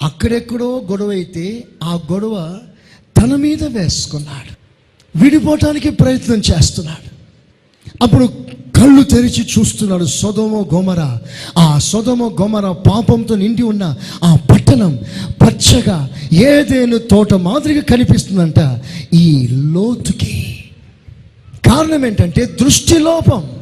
[0.01, 2.59] అక్కడెక్కడో గొడవ అయితే ఆ గొడవ
[3.17, 4.59] తన మీద వేసుకున్నాడు.
[5.23, 7.09] విడిపోవటానికి ప్రయత్నం చేస్తున్నాడు.
[8.03, 8.25] అప్పుడు
[8.75, 11.17] కళ్ళు తెరిచి చూస్తున్నాడు సొదమ గోమర.
[11.57, 14.99] ఆ సొదమ గోమర పాపంతో నిండి ఉన్న ఆ పట్టణం
[15.41, 18.81] పచ్చగా ఏదేను తోట మాదిరిగా కనిపిస్తుందంట
[19.13, 20.63] ఈ లోతుకి.
[21.65, 23.59] కారణం ఏంటంటే దృష్టి లోపం.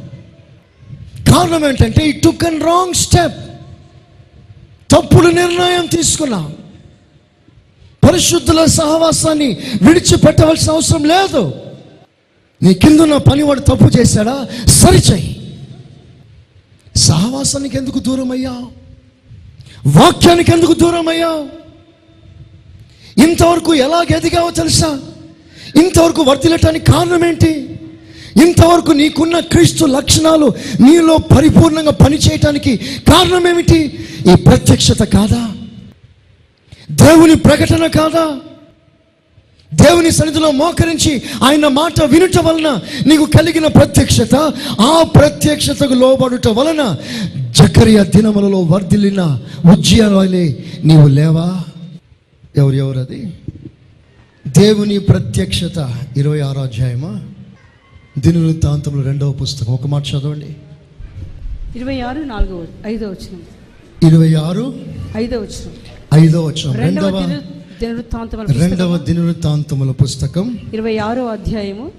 [1.30, 3.38] కారణం ఏంటంటే ఈ టుక్ అండ్ రాంగ్ స్టెప్
[4.90, 6.56] తప్పుడు నిర్ణయం తీసుకున్నాం.
[8.08, 9.46] పరిశుద్ధుల సహవాసాన్ని
[9.82, 11.54] విడిచిపెట్టవలసిన అవసరం లేదు.
[12.62, 14.48] నీ కిందున్న పనివాడు తప్పు చేశాడా?
[14.66, 15.34] సరిచేయి.
[16.96, 18.78] సహవాసానికి ఎందుకు దూరం అయ్యావు
[19.98, 21.48] వాక్యానికి ఎందుకు దూరం అయ్యావు
[23.20, 25.00] ఇంతవరకు ఎలాగ ఎదిగావో తెలుసా?
[25.76, 27.80] ఇంతవరకు వర్తిల్లటానికి కారణం ఏంటి?
[28.44, 32.76] ఇంతవరకు నీకున్న క్రీస్తు లక్షణాలు నీలో పరిపూర్ణంగా పనిచేయటానికి
[33.08, 33.78] కారణం ఏమిటి
[34.32, 35.48] ఈ ప్రత్యక్షత కాదా?
[36.90, 38.40] దేవుని ప్రకటన కాదా?
[39.74, 44.34] దేవుని సన్నిధిలో మోకరించి ఆయన మాట వినుట వలన నీకు కలిగిన ప్రత్యక్షత
[44.80, 46.96] ఆ ప్రత్యక్షతకు లోబడుట వలన
[47.50, 49.38] జకరియా దినములలో వర్ధిల్లిన
[49.72, 51.64] ఉజ్జయాలే నీవు లేవా?
[52.56, 53.28] ఎవరు ఎవరు అది?
[54.48, 57.20] దేవుని ప్రత్యక్షత ఇరవై ఆరో అధ్యాయమా?
[58.18, 59.72] దినవృత్తాంతంలో రెండవ పుస్తకం.
[59.72, 60.56] ఒక మాట చదవండి.
[61.76, 63.38] ఇరవై ఆరు నాలుగో ఐదో వచ్చిన
[64.08, 64.74] ఇరవై ఆరు
[65.16, 65.70] ఐదో వచ్చిన
[66.24, 67.42] ఐదో వచ్చిన రెండవ
[68.60, 70.58] రెండవ దినవృత్తాంతముల పుస్తకం.
[70.74, 71.92] ఇరవై ఆరో అధ్యాయము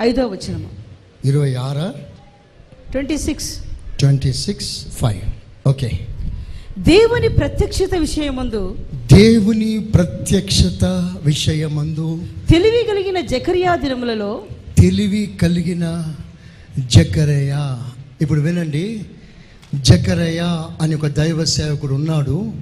[0.00, 0.68] ఐదో వచనము.
[1.24, 1.92] ఇరవై ఆరు
[2.92, 3.64] twenty six.
[3.98, 5.68] Twenty six five.
[5.68, 5.90] Okay.
[6.78, 8.76] దేవుని ప్రత్యక్షత విషయమందు
[9.14, 10.84] దేవుని ప్రత్యక్షత
[11.24, 14.42] విషయమందు తెలివి కలిగిన జకరియా దినములలో
[14.78, 16.04] తెలివి కలిగిన
[16.78, 17.56] జకరయ
[18.20, 19.04] ఇప్పుడు వినండి.
[19.74, 20.40] జకరయ
[20.80, 22.52] అని ఒక దైవ సేవకుడు ఉన్నాడు.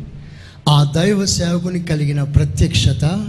[0.68, 3.26] ఆ దైవ సేవకుని కలిగిన ప్రత్యక్షత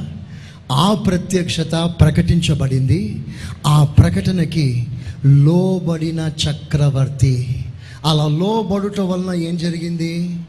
[0.71, 3.23] ఆ ప్రత్యక్షత ప్రకటించబడింది.
[3.67, 4.88] ఆ ప్రకటనకి
[5.26, 7.65] లోబడిన చక్రవర్తి.
[8.06, 10.39] అలా లోబడుట వలన ఏం జరిగింది?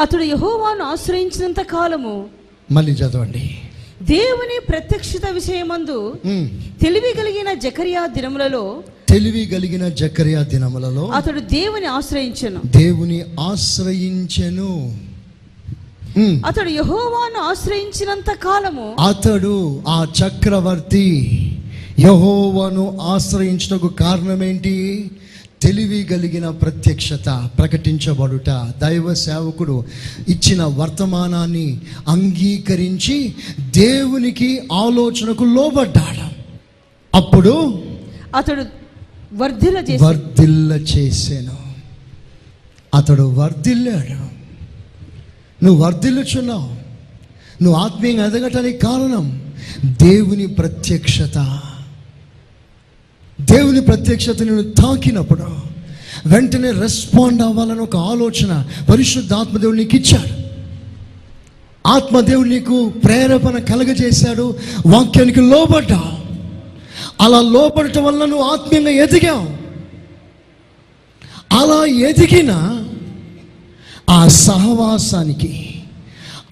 [0.00, 2.26] అతడు యహోవాను ఆశ్రయించినంత కాలము
[2.72, 3.58] మళ్ళీ చదవండి.
[4.02, 6.14] దేవుని ప్రత్యక్షత విషయమందు.
[6.82, 14.96] తెలివి కలిగిన జకరియా దినములలో తెలివి కలిగిన జకర్యా దినములలో అతడు దేవుని ఆశ్రయించను దేవుని ఆశ్రయించెను.
[16.46, 21.06] అతడు యహోవాను ఆశ్రయించినంత కాలము అతడు ఆ చక్రవర్తి
[21.98, 25.10] యహోవను ఆశ్రయించటకు కారణం ఏంటి
[25.62, 29.84] తెలివి కలిగిన ప్రత్యక్షత ప్రకటించబడుట దైవ సేవకుడు
[30.28, 36.30] ఇచ్చిన వర్తమానాన్ని అంగీకరించి దేవునికి ఆలోచనకు లోబడ్డాడు.
[37.16, 37.82] అప్పుడు
[38.36, 38.64] అతడు
[39.34, 41.56] వర్ధిల చేసి వర్ధిల్ల చేసాను.
[42.94, 44.30] అతడు వర్ధిల్లాడు.
[45.64, 46.80] నువ్వు వర్ధిల్లుచున్నావు.
[47.62, 49.52] నువ్వు ఆత్మీయంగా ఎదగటానికి కారణం
[49.84, 51.60] దేవుని ప్రత్యక్షత.
[53.40, 55.70] దేవుని ప్రత్యక్షత నేను తాకినప్పుడు
[56.26, 60.40] వెంటనే రెస్పాండ్ అవ్వాలని ఒక ఆలోచన పరిశుద్ధాత్మదేవుడు నీకు ఇచ్చాడు.
[61.88, 66.20] ఆత్మదేవుడు నీకు ప్రేరేపణ కలగజేశాడు వాక్యానికి లోబడ్డావు.
[67.22, 69.60] అలా లోపడటం వల్ల నువ్వు ఆత్మీయంగా ఎదిగావు.
[71.54, 72.84] అలా ఎదిగిన
[74.10, 75.82] ఆ సహవాసానికి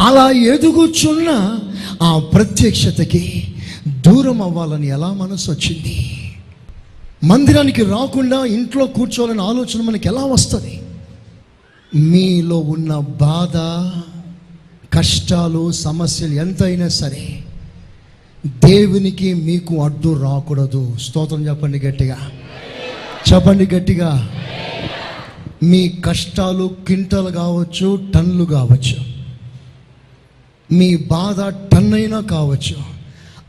[0.00, 1.58] అలా ఎదుగుచున్న
[2.02, 3.54] ఆ ప్రత్యక్షతకి
[3.88, 6.27] దూరం అవ్వాలని ఎలా మనసు వచ్చింది?
[7.24, 10.82] మందిరానికి రాకుండా ఇంట్లో కూర్చోవాలని ఆలోచన మనకి ఎలా వస్తుంది?
[11.94, 13.56] మీలో ఉన్న బాధ
[14.96, 17.44] కష్టాలు సమస్యలు ఎంతైనా సరే
[18.46, 20.96] దేవునికి మీకు అడ్డు రాకూడదు.
[21.00, 22.30] స్తోత్రం చెప్పండి గట్టిగా.
[23.32, 24.30] చెప్పండి గట్టిగా.
[25.62, 28.96] మీ కష్టాలు క్వింటలు కావచ్చు టన్లు కావచ్చు.
[30.72, 31.40] మీ బాధ
[31.74, 32.76] టన్ అయినా కావచ్చు.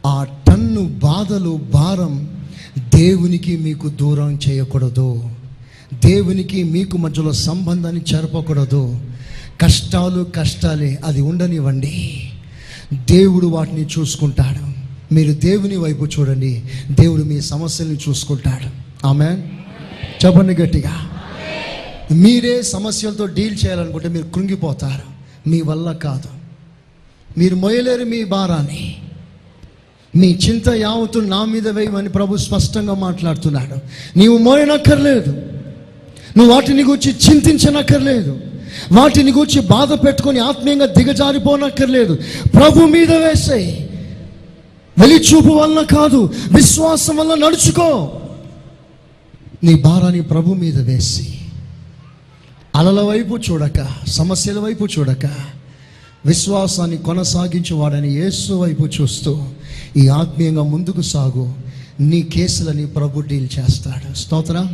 [0.06, 2.39] ఆ టన్ను బాధలు భారం
[2.80, 5.30] దేవునికి మీకు దూరం చేయకూడదు.
[6.06, 9.00] దేవునికి మీకు మధ్యలో సంబంధాన్ని చెరపకూడదు.
[9.62, 12.30] కష్టాలు కష్టాలే అది ఉండనివ్వండి.
[12.94, 14.70] దేవుడు వాటిని చూసుకుంటాడు.
[15.14, 16.64] మీరు దేవుని వైపు చూడండి.
[16.92, 18.70] దేవుడు మీ సమస్యల్ని చూసుకుంటాడు.
[19.08, 19.26] ఆమె
[20.26, 21.10] చెప్పండి గట్టిగా.
[22.12, 25.20] మీరే సమస్యలతో డీల్ చేయాలనుకుంటే మీరు కృంగిపోతారు.
[25.50, 26.30] మీ వల్ల కాదు.
[27.40, 28.98] మీరు మొయలేరు మీ భారాన్ని.
[30.16, 33.76] నీ చింత యావత్తు నా మీద వేయమని ప్రభు స్పష్టంగా మాట్లాడుతున్నాడు.
[34.20, 35.32] నీవు మోయనక్కర్లేదు.
[36.38, 38.40] నువ్వు వాటిని గురించి చింతించనక్కర్లేదు.
[38.92, 42.18] వాటిని గురించి బాధ పెట్టుకొని ఆత్మీయంగా దిగజారిపోనక్కర్లేదు.
[42.56, 43.90] ప్రభు మీద వేసే
[45.00, 48.22] వెలిచూపు వల్ల కాదు విశ్వాసం వల్ల నడుచుకో.
[49.64, 51.36] నీ భారాన్ని ప్రభు మీద వేసి
[52.76, 55.26] అలల వైపు చూడక సమస్యల వైపు చూడక
[56.26, 59.44] విశ్వాసాన్ని కొనసాగించేవాడని యేసు వైపు చూస్తూ
[59.98, 61.54] ఈ ఆత్మీయంగా ముందుకు సాగు.
[62.00, 64.14] నీ కేసులని ప్రభు డీల్ చేస్తాడు.
[64.14, 64.66] స్తోత్ర.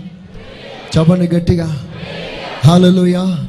[0.97, 1.88] చెప్పండి గట్టిగా.
[2.65, 3.47] హల్లెలూయా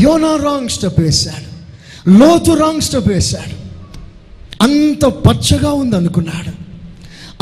[0.00, 1.50] యోనా రాంగ్ స్టెప్ వేశాడు.
[2.10, 3.60] లోతు రాంగ్ స్టెప్ వేశాడు.
[4.62, 6.50] అంత పచ్చగా ఉందనుకున్నాడు.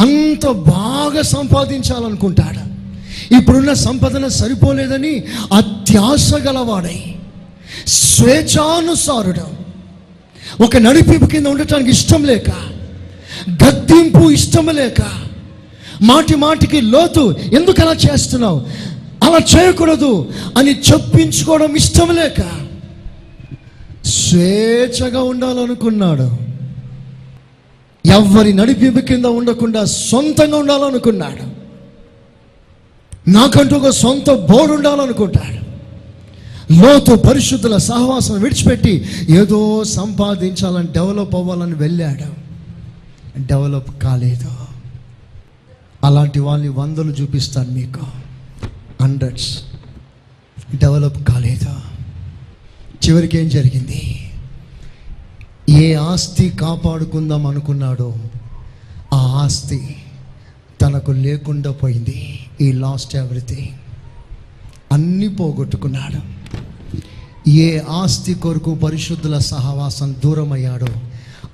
[0.00, 2.68] అంత బాగా సంపాదించాలనుకుంటాడు.
[3.34, 7.14] ఇప్పుడున్న సంపదన సరిపోలేదని అత్యాశ గలవాడై
[7.86, 9.68] స్వేచ్ఛానుసారుడు.
[10.62, 12.77] ఒక నడిపింపు కింద ఉండటానికి ఇష్టం లేక
[13.50, 15.00] గద్దింపు ఇష్టం లేక
[16.02, 18.66] మాటి మాటికి లోతు ఎందుకు అలా చేస్తున్నావు?
[19.24, 22.42] అలా చేయకూడదు అని చెప్పించుకోవడం ఇష్టం లేక
[24.08, 26.48] స్వేచ్ఛగా ఉండాలనుకున్నాడు.
[28.08, 31.58] ఎవరి నడిపింపు కింద ఉండకుండా సొంతంగా ఉండాలనుకున్నాడు.
[33.30, 35.58] నాకంటూ ఒక సొంత బోర్డు ఉండాలనుకుంటాడు.
[36.72, 42.47] లోతు పరిశుద్ధుల సహవాసం విడిచిపెట్టి ఏదో సంపాదించాలని డెవలప్ అవ్వాలని వెళ్ళాడు.
[43.46, 44.50] డెవలప్ కాలేదు.
[46.04, 48.06] అలాంటి వాళ్ళని వందలు చూపిస్తాను మీకు.
[49.02, 49.58] హండ్రెడ్స్
[50.74, 51.74] డెవలప్ కాలేదు.
[53.08, 54.30] చివరికి ఏం జరిగింది?
[55.70, 58.14] ఏ ఆస్తి కాపాడుకుందాం అనుకున్నాడో
[59.14, 59.96] ఆ ఆస్తి
[60.82, 62.46] తనకు లేకుండా పోయింది.
[62.60, 63.68] ఈ లాస్ట్ ఎవ్రీథింగ్
[64.92, 66.38] అన్నీ పోగొట్టుకున్నాడు.
[67.50, 70.86] ఏ ఆస్తి కొరకు పరిశుద్ధుల సహవాసం దూరమయ్యాడో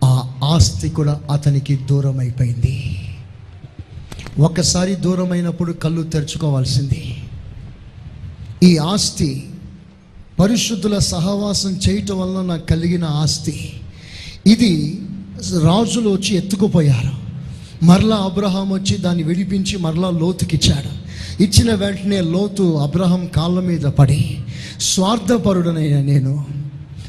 [0.05, 2.75] ఆ ఆస్తి కూడా అతనికి దూరం అయిపోయింది
[4.39, 7.17] ఒకసారి దూరమైనప్పుడు కళ్ళు తెరుచుకోవాల్సింది.
[8.63, 9.31] ఈ ఆస్తి
[10.41, 13.73] పరిశుద్ధుల సహవాసం చేయటం వలన నాకు కలిగిన ఆస్తి.
[14.47, 15.01] ఇది
[15.63, 17.15] రాజులు వచ్చి ఎత్తుకుపోయారు.
[17.85, 20.93] మరలా అబ్రహాం వచ్చి దాన్ని విడిపించి మరలా లోతుకిచ్చాడు.
[21.43, 24.39] ఇచ్చిన వెంటనే లోతు అబ్రహాం కాళ్ళ మీద పడి
[24.81, 26.47] స్వార్థపరుడనైన నేను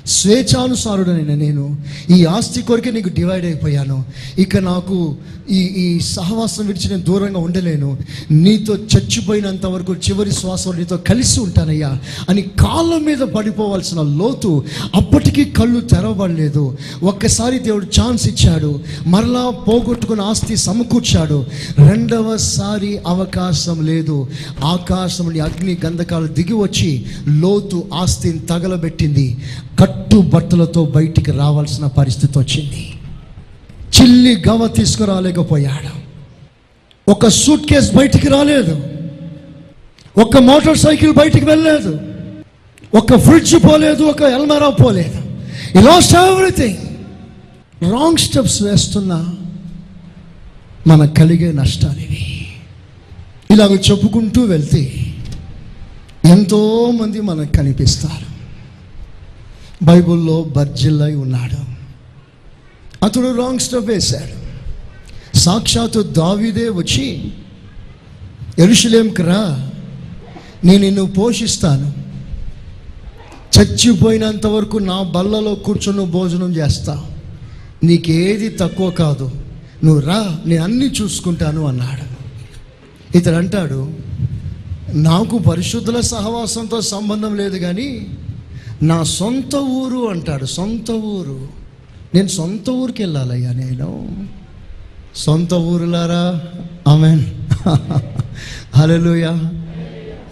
[0.08, 1.78] స్వేచ్ఛానుసారుడనైన నేను
[2.18, 4.06] ఈ ఆస్తి కొరకే నీకు డివైడ్ అయిపోయాను.
[4.40, 5.16] ఇక నాకు
[5.50, 7.98] ఈ ఈ సహవాసం విడిచి నేను దూరంగా ఉండలేను.
[8.32, 14.64] నీతో చచ్చిపోయినంత వరకు చివరి శ్వాస నీతో కలిసి ఉంటానయ్యా అని కాళ్ళ మీద పడిపోవాల్సిన లోతు
[14.96, 16.78] అప్పటికీ కళ్ళు తెరవబడలేదు.
[17.04, 18.80] ఒక్కసారి దేవుడు ఛాన్స్ ఇచ్చాడు.
[19.08, 21.46] మరలా పోగొట్టుకున్న ఆస్తి సమకూర్చాడు.
[21.90, 24.28] రెండవసారి అవకాశం లేదు.
[24.64, 29.38] ఆకాశం అగ్ని గంధకాలు దిగి వచ్చి లోతు ఆస్తిని తగలబెట్టింది.
[29.80, 32.94] కట్టు బట్టలతో బయటికి రావాల్సిన పరిస్థితి వచ్చింది.
[33.98, 36.06] చిల్లి గవ తీసుకురాలేకపోయాడు.
[37.12, 38.88] ఒక సూట్ కేస్ బయటికి రాలేదు.
[40.18, 42.00] ఒక మోటార్ సైకిల్ బయటికి వెళ్ళలేదు.
[42.96, 45.18] ఒక ఫ్రిడ్జ్ పోలేదు ఒక ఎల్మెరా పోలేదు.
[45.78, 46.78] ఈ లాస్ట్ ఎవ్రీథింగ్
[47.92, 49.30] రాంగ్ స్టెప్స్ వేస్తున్న
[50.88, 52.48] మనకు కలిగే నష్టాలు ఇవి.
[53.52, 55.06] ఇలాగ చెప్పుకుంటూ వెళ్తే
[56.26, 58.35] ఎంతోమంది మనకు కనిపిస్తారు.
[59.84, 61.76] బైబిల్లో బర్జిల్లై ఉన్నాడు.
[63.06, 64.46] అతడు రాంగ్ స్టెప్ వేశాడు.
[65.38, 67.32] సాక్షాత్తు దావిదే వచ్చి
[68.60, 69.72] ఎరుషులేంకి రా
[70.64, 71.94] నేను నిన్ను పోషిస్తాను.
[73.60, 77.06] చచ్చిపోయినంత వరకు నా బల్లలో కూర్చొని భోజనం చేస్తా.
[77.84, 79.32] నీకేది తక్కువ కాదు.
[79.84, 82.16] నువ్వు రా నేను అన్నీ చూసుకుంటాను అన్నాడు.
[83.18, 83.90] ఇతడు అంటాడు
[84.94, 88.08] నాకు పరిశుద్ధుల సహవాసంతో సంబంధం లేదు కానీ
[88.84, 91.48] నా సొంత ఊరు అంటాడు సొంత ఊరు.
[92.16, 94.08] నేను సొంత ఊరికి వెళ్ళాలయ్యా నేను.
[95.16, 96.42] సొంత ఊరులారా?
[96.88, 97.26] ఆమెన్.
[98.76, 99.30] హలోయ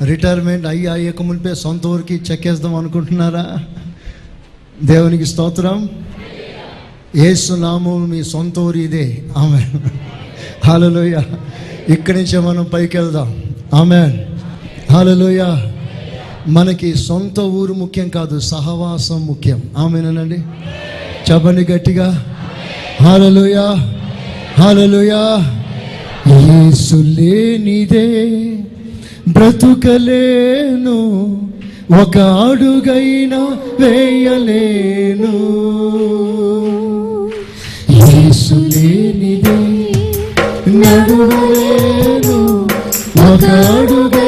[0.06, 3.58] రిటైర్మెంట్ అయ్యి అయ్యక మునిపే సొంత ఊరికి చెక్కేద్దాం అనుకుంటున్నారా?
[4.84, 5.90] దేవునికి స్తోత్రం.
[7.16, 9.24] ఏసునామం మీ సొంత ఊరు ఇదే.
[9.38, 9.72] ఆమె
[10.66, 11.20] హలోయ
[11.90, 14.26] ఇక్కడి నుంచే మనం పైకి వెళ్దాం ఆమె
[14.92, 15.73] హలోయ
[16.48, 19.64] మనకి సొంత ఊరు ముఖ్యం కాదు సహవాసం ముఖ్యం.
[19.78, 20.40] ఆమెనండి.
[21.32, 22.26] చెప్పండి గట్టిగా.
[23.02, 23.96] హాలలుయా
[24.60, 25.52] హాలలుయా
[26.28, 28.06] యేసు లేనిదే
[29.28, 30.98] బ్రతుకలేను
[32.02, 35.34] ఒక అడుగైనా వేయలేను.
[37.92, 39.60] యేసు లేనిదే
[40.70, 42.64] నడువలేను
[43.34, 44.23] ఒక అడుగైనా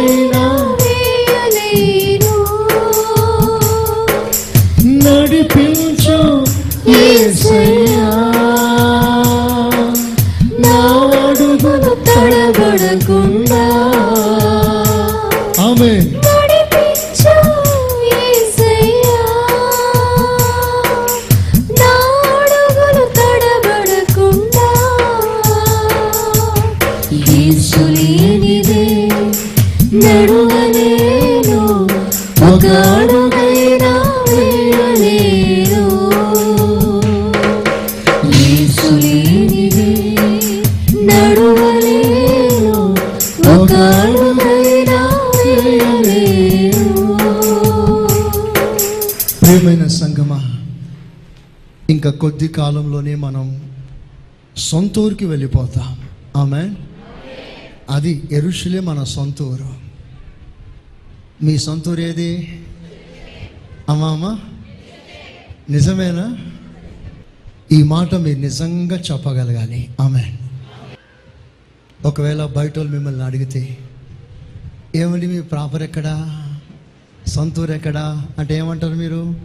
[52.06, 53.74] ఇంకా కొద్ది కాలంలోనే మనం
[54.58, 56.10] సొంత ఊరికి వెళ్ళిపోతాం.
[56.38, 56.76] ఆమె
[57.90, 59.74] అది ఎరుషులే మన సొంత ఊరు
[61.44, 62.60] మీ సొంత ఊరు ఏది?
[63.90, 64.40] అమ్మా
[65.70, 66.38] నిజమేనా?
[67.72, 69.90] ఈ మాట మీరు నిజంగా చెప్పగలగాలి.
[70.02, 70.38] ఆమె
[72.06, 73.78] ఒకవేళ బయట వాళ్ళు మిమ్మల్ని అడిగితే
[74.96, 76.16] ఏమండి మీ ప్రాపర్ ఎక్కడా?
[77.28, 78.28] సొంతూరు ఎక్కడా?
[78.40, 79.36] అంటే ఏమంటారు మీరు?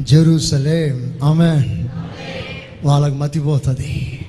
[0.00, 1.18] జెరూసలేం.
[1.22, 1.84] ఆమె
[2.84, 4.20] వాళ్ళకి మతిపోతుంది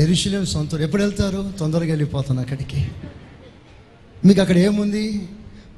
[0.00, 0.82] ఎరుషులేం సొంతూరు.
[0.82, 1.52] ఎప్పుడు వెళ్తారు?
[1.58, 2.88] తొందరగా వెళ్ళిపోతాను అక్కడికి.
[4.24, 5.28] మీకు అక్కడ ఏముంది?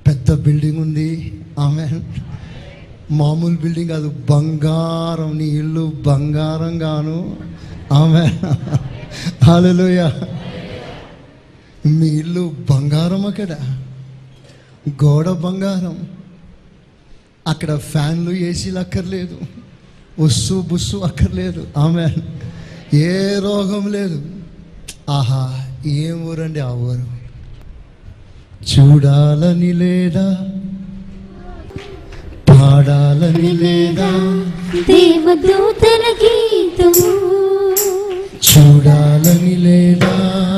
[0.07, 1.41] పెద్ద బిల్డింగ్ ఉంది.
[1.59, 2.01] ఆమె
[3.11, 4.15] మామూలు బిల్డింగ్ కాదు.
[4.31, 7.37] బంగారం నీ ఇల్లు బంగారం గాను.
[7.93, 8.39] ఆమె
[9.45, 10.11] హాలలోయ
[11.87, 13.53] మీ ఇల్లు బంగారం అక్కడ.
[15.05, 16.18] గోడ బంగారం.
[17.49, 19.39] అక్కడ ఫ్యాన్లు ఏసీలు అక్కర్లేదు.
[20.19, 21.67] ఉస్సు బుస్సు అక్కర్లేదు.
[21.77, 22.07] ఆమె
[22.95, 24.23] ఏ రోగం లేదు.
[25.11, 27.19] ఆహా ఏం ఊరండి ఆ ఊరు?
[28.75, 30.39] చూడాలని లేదా?
[32.49, 34.11] పాడాలని లేదా?
[34.75, 37.19] దేవదూతల గీతము.
[38.51, 40.58] చూడాలని లేదా?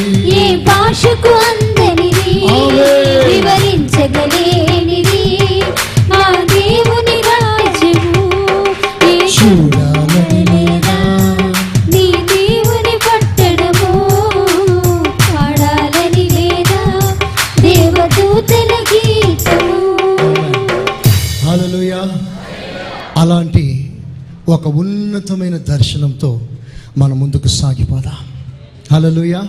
[29.01, 29.43] హలలుయా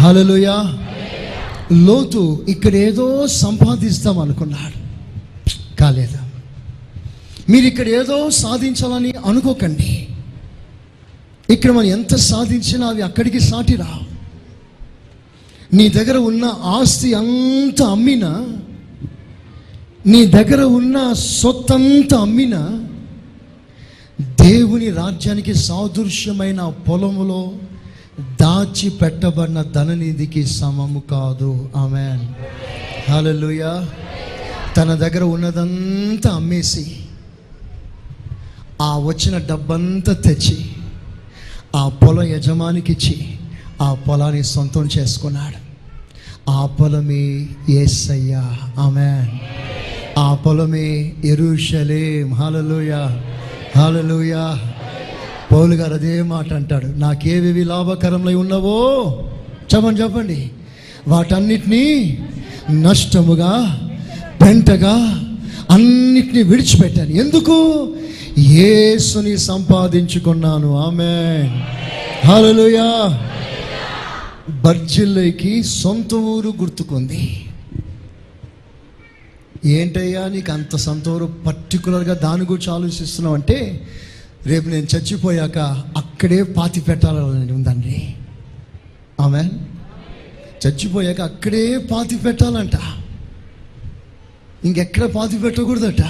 [0.00, 0.78] హలలుయా
[1.72, 4.78] లోతు ఇక్కడ ఏదో సంపాదిస్తాం అనుకున్నాడు.
[5.76, 6.18] కాలేదు?
[7.52, 10.08] మీరు ఇక్కడ ఏదో సాధించాలని అనుకోకండి.
[11.50, 14.04] ఇక్కడ మనం ఎంత సాధించినా అవి అక్కడికి సాటి రావు.
[15.76, 18.46] నీ దగ్గర ఉన్న ఆస్తి అంతా అమ్మినా
[20.06, 22.86] నీ దగ్గర ఉన్న సొత్తంతా అమ్మినా
[24.20, 27.52] దేవుని రాజ్యానికి సాదృశ్యమైన పొలములో
[28.40, 31.68] దాచి పెట్టబడిన ధననిధికి సమము కాదు.
[31.76, 32.18] ఆమె
[33.12, 33.88] హల్లెలూయా.
[34.76, 36.96] తన దగ్గర ఉన్నదంతా అమ్మేసి
[38.82, 40.64] ఆ వచ్చిన డబ్బంతా తెచ్చి
[41.76, 43.38] ఆ పొలం యజమానికి ఇచ్చి
[43.82, 45.70] ఆ పొలాన్ని సొంతం చేసుకున్నాడు.
[46.50, 48.56] ఆ పొలమే ఏసయ్యా.
[48.78, 49.38] ఆమె
[50.18, 52.34] ఆ పొలమే ఎరుషలేం.
[52.34, 53.20] హాలలుయ
[53.76, 54.56] హాలలుయ
[55.52, 59.04] పౌలు గారు అదే మాట అంటాడు నాకేవేవి లాభకరములై ఉన్నవో
[59.74, 60.50] చెప్పండి చెప్పండి.
[61.08, 62.18] వాటన్నిటినీ
[62.70, 63.78] నష్టముగా
[64.42, 65.24] పెంటగా
[65.70, 67.10] అన్నిటినీ విడిచిపెట్టాను.
[67.10, 67.88] ఎందుకు?
[68.38, 70.76] యేసుని సంపాదించుకున్నాను.
[70.76, 71.42] ఆమె
[72.28, 73.20] హలోయా
[74.50, 77.46] బర్జిల్లోకి సొంత ఊరు గుర్తుకుంది.
[79.64, 83.86] ఏంటయ్యా నీకు అంత సొంత ఊరు పర్టికులర్గా దాని గురించి ఆలోచిస్తున్నావు అంటే
[84.46, 85.58] రేపు నేను చచ్చిపోయాక
[85.96, 88.14] అక్కడే పాతి పెట్టాలని ఉందండి
[89.20, 89.42] ఆమె
[90.66, 92.70] చచ్చిపోయాక అక్కడే పాతి పెట్టాలంట.
[94.64, 96.02] ఇంకెక్కడ పాతి పెట్టకూడదట.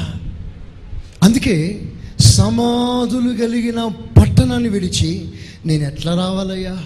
[1.23, 1.89] అందుకే
[2.21, 3.85] సమాధులు కలిగిన
[4.21, 5.29] పట్టణాన్ని విడిచి
[5.67, 6.79] నేను ఎట్లా రావాలయ్యా?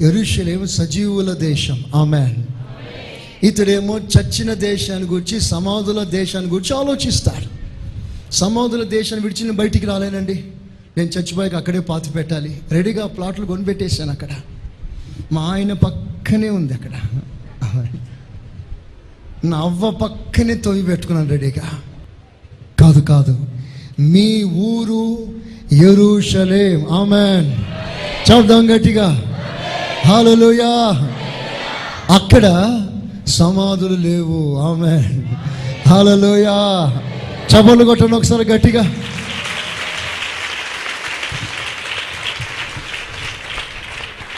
[0.00, 1.84] ఎరుషులేమో సజీవుల దేశం.
[1.94, 2.34] ఆమె
[3.42, 7.53] ఇతడేమో చచ్చిన దేశాన్ని గురించి సమాధుల దేశాన్ని గురించి ఆలోచిస్తాడు.
[8.32, 10.44] సమాధుల దేశాన్ని విడిచి నేను బయటికి రాలేనండి.
[10.96, 12.60] నేను చచ్చిపోయాక అక్కడే పాతి పెట్టాలి.
[12.72, 14.28] రెడీగా ప్లాట్లు కొనిపెట్టేశాను అక్కడ.
[15.32, 16.90] మా ఆయన పక్కనే ఉంది అక్కడ.
[19.44, 21.78] నా అవ్వ పక్కనే తొవి పెట్టుకున్నాను రెడీగా.
[22.80, 23.46] కాదు కాదు.
[24.00, 25.18] మీ ఊరు
[25.72, 26.86] ఎరుషలేం.
[26.92, 27.52] ఆమెన్.
[28.30, 29.22] చెప్దాం గట్టిగా.
[30.06, 31.08] హల్లెలూయా.
[32.10, 32.76] అక్కడ
[33.26, 34.56] సమాధులు లేవు.
[34.58, 35.22] ఆమె
[35.88, 37.00] హాలలోయా
[37.54, 38.94] చపలు కొట్టండి ఒకసారి గట్టిగా.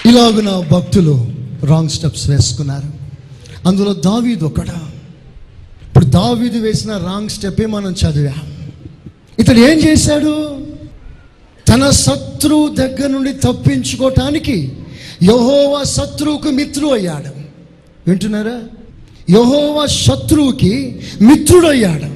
[0.07, 1.29] ఇలాగున భక్తులు
[1.65, 2.93] రాంగ్ స్టెప్స్ వేసుకున్నారు.
[3.69, 4.71] అందులో దావీదు ఒకడు
[5.87, 8.69] ఇప్పుడు దావీదు వేసిన రాంగ్ స్టెప్పే మనం చదివాం.
[9.39, 10.61] ఇతడు ఏం చేశాడు?
[11.69, 14.73] తన శత్రువు దగ్గర నుండి తప్పించుకోవటానికి
[15.23, 17.41] యహోవా శత్రువుకు మిత్రుడు అయ్యాడు.
[18.11, 18.61] వింటున్నారా?
[19.31, 22.16] యహోవా శత్రువుకి మిత్రుడయ్యాడు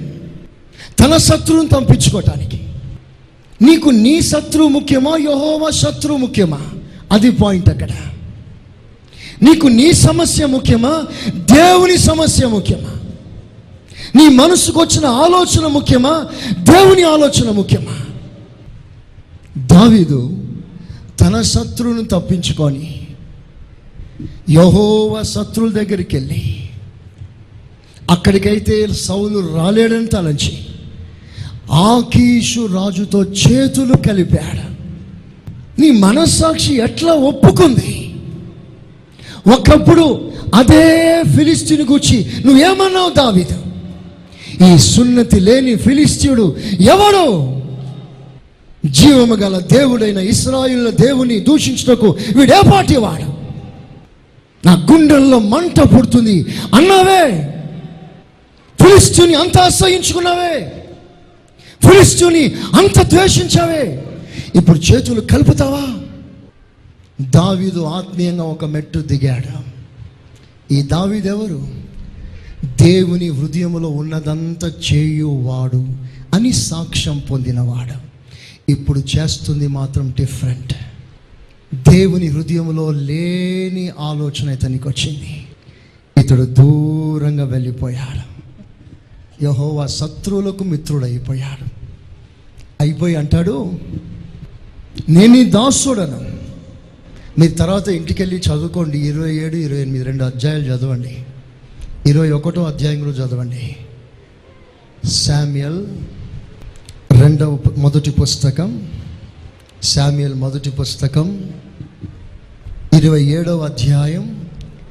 [1.00, 2.66] తన శత్రువుని తప్పించుకోవటానికి
[3.62, 5.16] నీకు నీ శత్రువు ముఖ్యమా?
[5.16, 6.60] యహోవా శత్రువు ముఖ్యమా?
[7.12, 7.90] అది పాయింట్ అక్కడ.
[9.42, 11.02] నీకు నీ సమస్య ముఖ్యమా?
[11.34, 12.90] దేవుని సమస్య ముఖ్యమా?
[14.14, 16.26] నీ మనసుకు వచ్చిన ఆలోచన ముఖ్యమా?
[16.58, 17.96] దేవుని ఆలోచన ముఖ్యమా?
[19.58, 20.44] దావీదు
[21.20, 23.06] తన శత్రువును తప్పించుకొని
[24.50, 26.68] యహోవ శత్రువుల దగ్గరికి వెళ్ళి
[28.10, 30.66] అక్కడికైతే సౌలు రాలేడని తలంచి
[31.70, 34.70] ఆకీషు రాజుతో చేతులు కలిపాడు.
[35.80, 38.14] నీ మనస్సాక్షి ఎట్లా ఒప్పుకుంది?
[39.48, 43.62] ఒకప్పుడు అదే ఫిలిస్తీన్ గుచ్చి నువ్వేమన్నావు దావిదు?
[44.64, 47.60] ఈ సున్నతి లేని ఫిలిస్తీయుడు ఎవడు?
[48.88, 53.32] జీవము గల దేవుడైన ఇస్రాయిల్ దేవుని దూషించుటకు వీడేపాటి వాడు
[54.66, 56.46] నా గుండెల్లో మంట పుడుతుంది.
[56.74, 57.54] అన్నావే?
[58.82, 60.79] ఫిలిస్తీని అంత ఆశ్రయించుకున్నావే
[61.88, 64.06] ఫిలిస్తుని అంత ద్వేషించావే?
[64.54, 66.00] ఇప్పుడు చేతులు కలుపుతావా?
[67.30, 69.70] దావీదు ఆత్మీయంగా ఒక మెట్టు దిగాడు.
[70.74, 71.68] ఈ దావీదు ఎవరు
[72.82, 75.88] దేవుని హృదయంలో ఉన్నదంతా చేయువాడు
[76.34, 78.10] అని సాక్ష్యం పొందినవాడు.
[78.70, 80.74] ఇప్పుడు చేస్తుంది మాత్రం డిఫరెంట్.
[81.90, 85.46] దేవుని హృదయంలో లేని ఆలోచన ఇతనికి వచ్చింది.
[86.24, 88.29] ఇతడు దూరంగా వెళ్ళిపోయాడు.
[89.42, 91.66] యహోవా శత్రువులకు మిత్రుడైపోయాడు.
[92.80, 93.72] అయిపోయి అంటాడు
[95.08, 96.30] నేను ఈ దాసుడను.
[97.38, 98.98] మీరు తర్వాత ఇంటికి వెళ్ళి చదువుకోండి.
[98.98, 101.16] ఇరవై ఏడు ఇరవై ఎనిమిది రెండు అధ్యాయాలు చదవండి.
[102.06, 103.76] ఇరవై ఒకటో అధ్యాయంలో చదవండి.
[105.08, 105.86] శామ్యల్
[107.22, 108.88] రెండవ మొదటి పుస్తకం.
[109.82, 111.50] శామ్యల్ మొదటి పుస్తకం.
[112.96, 114.48] ఇరవై ఏడవ అధ్యాయం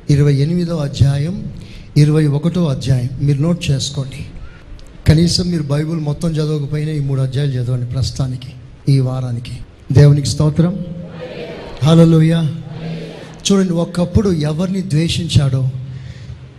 [0.10, 1.54] ఇరవై ఎనిమిదవ అధ్యాయం
[1.98, 3.10] ఇరవై ఒకటో అధ్యాయం.
[3.22, 4.29] మీరు నోట్ చేసుకోండి.
[5.10, 8.48] కనీసం మీరు బైబిల్ మొత్తం చదవకపోయినా ఈ మూడు అధ్యాయాలు చదవండి ప్రస్తుతానికి
[8.90, 9.52] ఈ వారానికి.
[9.92, 10.86] దేవునికి స్తోత్రం.
[11.84, 12.46] హలోయ
[13.52, 15.70] చూడండి ఒకప్పుడు ఎవరిని ద్వేషించాడో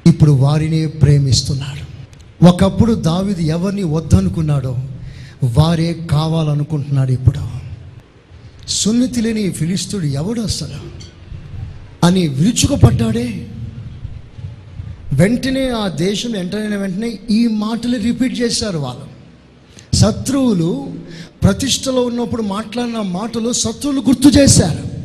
[0.07, 1.90] ఇప్పుడు వారినే ప్రేమిస్తున్నాడు.
[2.48, 4.78] ఒకప్పుడు దావిది ఎవరిని వద్దనుకున్నాడో
[5.44, 7.38] వారే కావాలనుకుంటున్నాడు ఇప్పుడు.
[8.68, 11.11] సున్నితి లేని ఫిలిస్తుడు ఎవడు అసలు?
[12.07, 13.46] అని విరుచుకుపడ్డాడే
[15.13, 19.21] వెంటనే ఆ దేశం ఎంటర్ అయిన వెంటనే ఈ మాటలు రిపీట్ చేశారు వాళ్ళు.
[19.97, 20.93] శత్రువులు
[21.43, 25.01] ప్రతిష్టలో ఉన్నప్పుడు మాట్లాడిన మాటలు శత్రువులు గుర్తు చేశారు.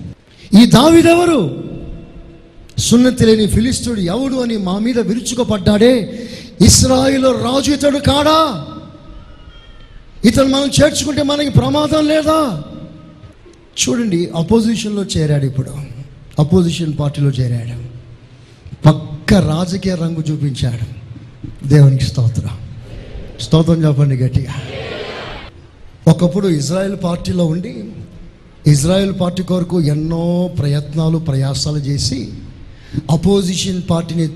[0.61, 1.63] ఈ దావిదెవరు?
[2.77, 6.27] సున్నతి లేని ఫిలిస్తుడు ఎవడు అని మా మీద విరుచుకుపడ్డాడే?
[6.61, 8.67] ఇస్రాయిల్ రాజు ఇతడు కాడా?
[10.25, 12.63] ఇతను మనం చేర్చుకుంటే మనకి ప్రమాదం లేదా?
[13.89, 15.71] చూడండి అపోజిషన్లో చేరాడు ఇప్పుడు.
[16.39, 17.85] అపోజిషన్ పార్టీలో చేరాడు.
[18.85, 21.05] పక్క రాజకీయ రంగు చూపించాడు.
[21.67, 22.49] దేవునికి స్తోత్రం.
[23.41, 24.53] స్తోత్రం చెప్పండి గట్టిగా.
[26.07, 27.83] ఒకప్పుడు ఇజ్రాయెల్ పార్టీలో ఉండి
[28.67, 32.33] ఇజ్రాయెల్ పార్టీ కొరకు ఎన్నో ప్రయత్నాలు ప్రయాసాలు చేసి
[33.11, 34.27] అపోజిషన్ పార్టీని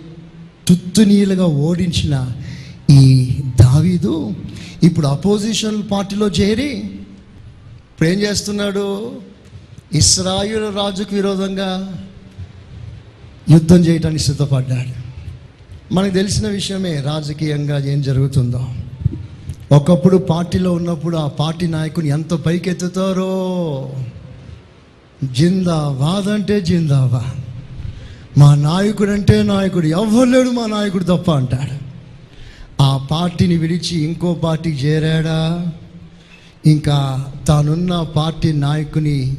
[0.67, 2.31] తుత్తునీలుగా ఓడించిన
[2.91, 3.27] ఈ
[3.61, 4.33] దావీదు
[4.83, 9.11] ఇప్పుడు అపోజిషన్ పార్టీలో చేరి ఇప్పుడు ఏం చేస్తున్నాడు?
[9.93, 12.01] ఇస్రాయుల్ రాజుకు విరోధంగా
[13.49, 15.09] యుద్ధం చేయటానికి సిద్ధపడ్డాడు.
[15.93, 18.69] మనకు తెలిసిన విషయమే రాజకీయంగా ఏం జరుగుతుందో.
[19.71, 23.93] ఒకప్పుడు పార్టీలో ఉన్నప్పుడు ఆ పార్టీ నాయకుని ఎంత పైకెత్తుతారో.
[25.33, 27.25] జిందాబాద్ అంటే జిందాబా
[28.37, 29.87] మా నాయకుడు అంటే నాయకుడు.
[29.87, 31.89] ఎవ్వరు లేడు మా నాయకుడు తప్ప అంటాడు.
[32.81, 35.67] ఆ పార్టీని విడిచి ఇంకో పార్టీకి చేరాడా?
[36.65, 39.37] ఇంకా తానున్న పార్టీ నాయకుని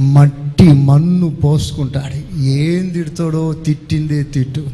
[0.00, 2.38] మట్టి మన్ను పోసుకుంటాడు.
[2.40, 4.66] ఏం తిడతాడో తిట్టిందే తిట్టు.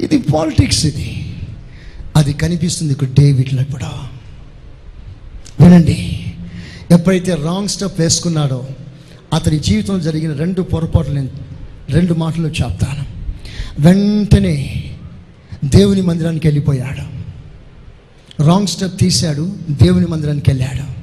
[0.00, 1.36] ఇది పాలిటిక్స్ ఇది.
[2.16, 3.84] అది కనిపిస్తుంది ఇక్కడ డేవిడ్లో ఇప్పుడు
[5.62, 6.26] వినండి.
[6.90, 8.66] ఎప్పుడైతే రాంగ్ స్టెప్ వేసుకున్నాడో
[9.34, 11.28] అతని జీవితంలో జరిగిన రెండు పొరపాట్లు నేను
[11.90, 13.04] రెండు మాటలు చెప్తాను.
[13.80, 14.84] వెంటనే
[15.64, 17.20] దేవుని మందిరానికి వెళ్ళిపోయాడు.
[18.42, 20.99] రాంగ్ స్టెప్ తీశాడు దేవుని మందిరానికి వెళ్ళాడు.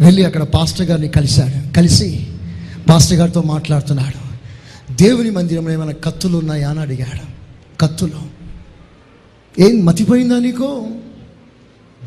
[0.00, 1.74] వెళ్ళి అక్కడ పాస్టర్ గారిని కలిశాడు.
[1.74, 2.26] కలిసి
[2.88, 4.28] పాస్టర్ గారితో మాట్లాడుతున్నాడు.
[4.92, 7.38] దేవుని మందిరంలో ఏమైనా కత్తులు ఉన్నాయా అని అడిగాడు.
[7.80, 8.38] కత్తులు.
[9.60, 10.90] ఏం మతిపోయిందా నీకు?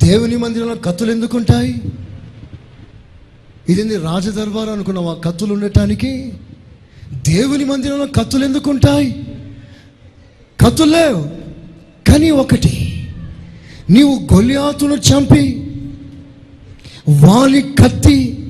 [0.03, 1.81] దేవుని మందిరంలో కత్తులు ఎందుకు ఉంటాయి
[3.69, 6.33] ఇది రాజదర్బారు అనుకున్నావా కత్తులు ఉండటానికి?
[7.13, 9.11] దేవుని మందిరంలో కత్తులు ఎందుకు ఉంటాయి
[10.65, 11.23] కత్తులు లేవు.
[12.11, 13.07] కానీ ఒకటి
[13.89, 15.60] నీవు గొల్యాతును చంపి
[17.11, 18.47] వాని కత్తి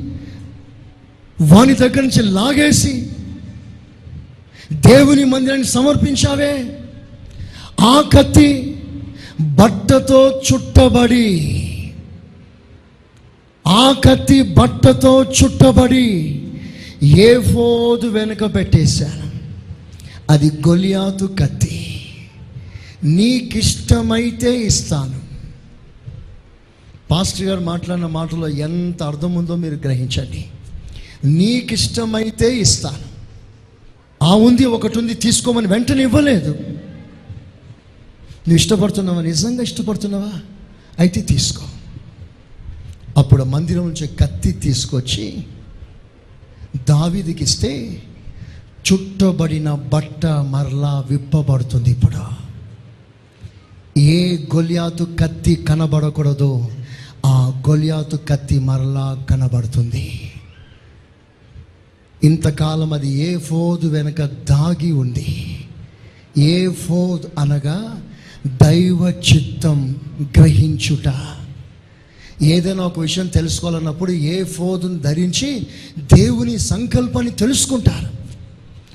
[1.41, 3.09] వాని దగ్గర నుంచి లాగేసి
[4.73, 6.79] దేవుని మందిరాన్ని సమర్పించావే.
[7.81, 8.75] ఆ కత్తి
[9.41, 11.67] బట్టతో చుట్టబడి
[13.67, 16.41] ఆ కత్తి బట్టతో చుట్టబడి
[17.03, 19.31] ఏ ఫోదు వెనుక పెట్టేశాను
[20.29, 22.05] అది గొలియాతు కత్తి.
[23.03, 25.20] నీకిష్టమైతే ఇస్తాను.
[27.11, 30.45] పాస్టర్ గారు మాట్లాడిన మాటలో ఎంత అర్థం ఉందో మీరు గ్రహించండి.
[31.25, 33.11] నీకిష్టమైతే ఇస్తాను.
[34.23, 36.51] ఆ ఉంది ఒకటి ఉంది తీసుకోమని వెంటనే ఇవ్వలేదు.
[38.41, 40.31] నువ్వు ఇష్టపడుతున్నావా నిజంగా ఇష్టపడుతున్నావా?
[40.99, 41.65] అయితే తీసుకో.
[43.17, 45.43] అప్పుడు మందిరం నుంచి కత్తి తీసుకొచ్చి
[46.89, 48.03] దావీదికి ఇస్తే
[48.93, 52.41] చుట్టబడిన బట్ట మరలా విప్పబడుతుంది ఇప్పుడు.
[53.99, 56.67] ఏ గొలియాతు కత్తి కనబడకూడదు.
[57.25, 60.31] ఆ గొలియాతు కత్తి మరలా కనబడుతుంది.
[62.23, 65.59] ఇంతకాలం అది ఏ ఫోదు వెనక దాగి ఉంది.
[66.37, 68.01] ఏ ఫోద్ అనగా
[68.63, 69.95] దైవ చిత్తం
[70.37, 71.13] గ్రహించుట.
[72.43, 75.67] ఏదైనా ఒక విషయం తెలుసుకోవాలన్నప్పుడు ఏ ఫోదును ధరించి
[75.97, 78.09] దేవుని సంకల్పాన్ని తెలుసుకుంటారు.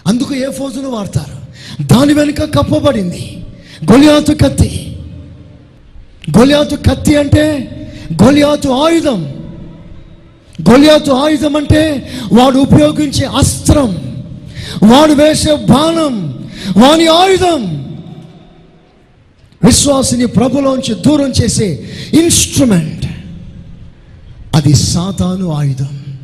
[0.06, 1.46] అందుకు ఏ ఫోజును వాడతారు.
[1.82, 3.44] దాని వెనుక కప్పబడింది.
[3.92, 4.96] గొలియాతు కత్తి.
[6.38, 7.72] గొలియాతు కత్తి అంటే
[8.12, 9.24] గొలియాతు ఆయుధం.
[10.70, 13.96] గొలియాతు ఆయుధం అంటే వాడు ఉపయోగించే అస్త్రం
[14.82, 16.46] వాడు వేసే బాణం
[16.76, 17.86] వాని ఆయుధం.
[19.64, 23.06] విశ్వాసిని ప్రభులోంచి దూరం చేసే ఇన్స్ట్రుమెంట్.
[24.54, 26.18] అది సాతాను ఆయుధం.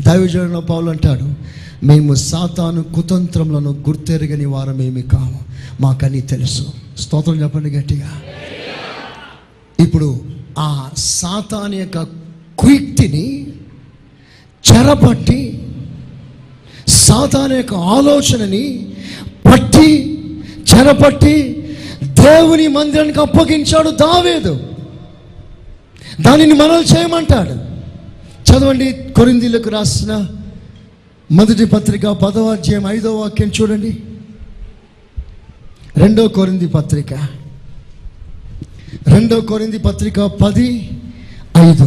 [0.00, 1.34] దైవజన పౌలు అంటాడు
[1.86, 5.40] మేము సాతాను కుతంత్రములను గుర్తెరగని వారమేమి కాము
[5.80, 6.66] మాకని తెలుసు.
[6.98, 8.10] స్తోత్రం చెప్పండి గట్టిగా.
[9.80, 12.02] ఇప్పుడు ఆ సాతాన్ యొక్క
[12.58, 13.46] కుయుక్తిని
[14.72, 15.68] చెరపట్టి
[16.88, 18.92] సాతాన్ యొక్క ఆలోచనని
[19.46, 20.18] పట్టి
[20.74, 21.60] చెరపట్టి
[22.02, 24.60] దేవుని మందిరానికి అప్పగించాడు దావేదు.
[26.20, 27.74] దానిని మనలు చేయమంటాడు.
[28.50, 30.28] చదవండి కొరిందీలకు రాసిన
[31.32, 34.02] మొదటి పత్రిక పదవ అధ్యాయం ఐదో వాక్యం చూడండి.
[35.96, 37.43] రెండో కొరింది పత్రిక.
[39.06, 40.68] రెండో కొరింది పత్రిక పది
[41.60, 41.86] ఐదు.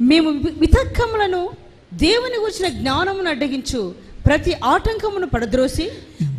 [0.00, 1.42] మేము వి- వితర్కములను
[1.96, 3.80] దేవుని గురించిన జ్ఞానమును అడ్డగించు
[4.26, 5.86] ప్రతి ఆటంకమును పడద్రోసి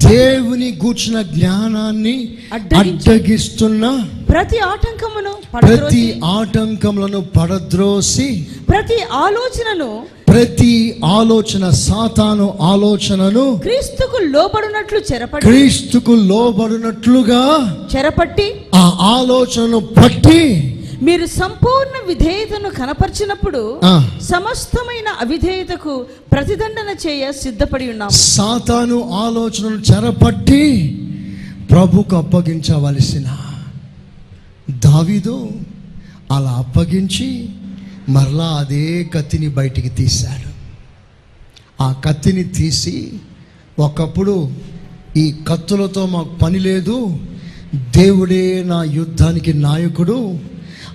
[0.05, 2.15] దేవుని గూర్చిన జ్ఞానాన్ని
[2.79, 3.85] అడ్డగిస్తున్న
[4.29, 6.03] ప్రతి ఆటంకమును ప్రతి
[6.33, 8.27] ఆటంకములను పడద్రోసి
[8.69, 9.89] ప్రతి ఆలోచనను
[10.33, 10.73] ప్రతి
[11.13, 17.41] ఆలోచన సాతాను ఆలోచనను క్రీస్తుకు లోబడినట్లు చెరపట్టి క్రీస్తుకు లోబడినట్లుగా
[17.93, 20.41] చెరపట్టి ఆ ఆలోచనను పట్టి
[21.03, 23.61] మీరు సంపూర్ణ విధేయతను కనపరిచినప్పుడు.
[24.25, 25.93] సమస్తమైన అవిధేయతకు
[26.33, 30.63] ప్రతిదండన చేయ సిద్ధపడి ఉన్నాం సాతాను ఆలోచనను చెరపట్టి
[31.71, 33.27] ప్రభుకు అప్పగించవలసిన
[34.87, 35.35] దావీదు
[36.31, 37.29] అలా అప్పగించి
[38.09, 40.53] మరలా అదే కత్తిని బయటికి తీశాడు.
[41.83, 43.13] ఆ కత్తిని తీసి
[43.79, 44.51] ఒకప్పుడు
[45.17, 47.17] ఈ కత్తులతో మాకు పని లేదు.
[47.75, 50.39] దేవుడే నా యుద్ధానికి నాయకుడు.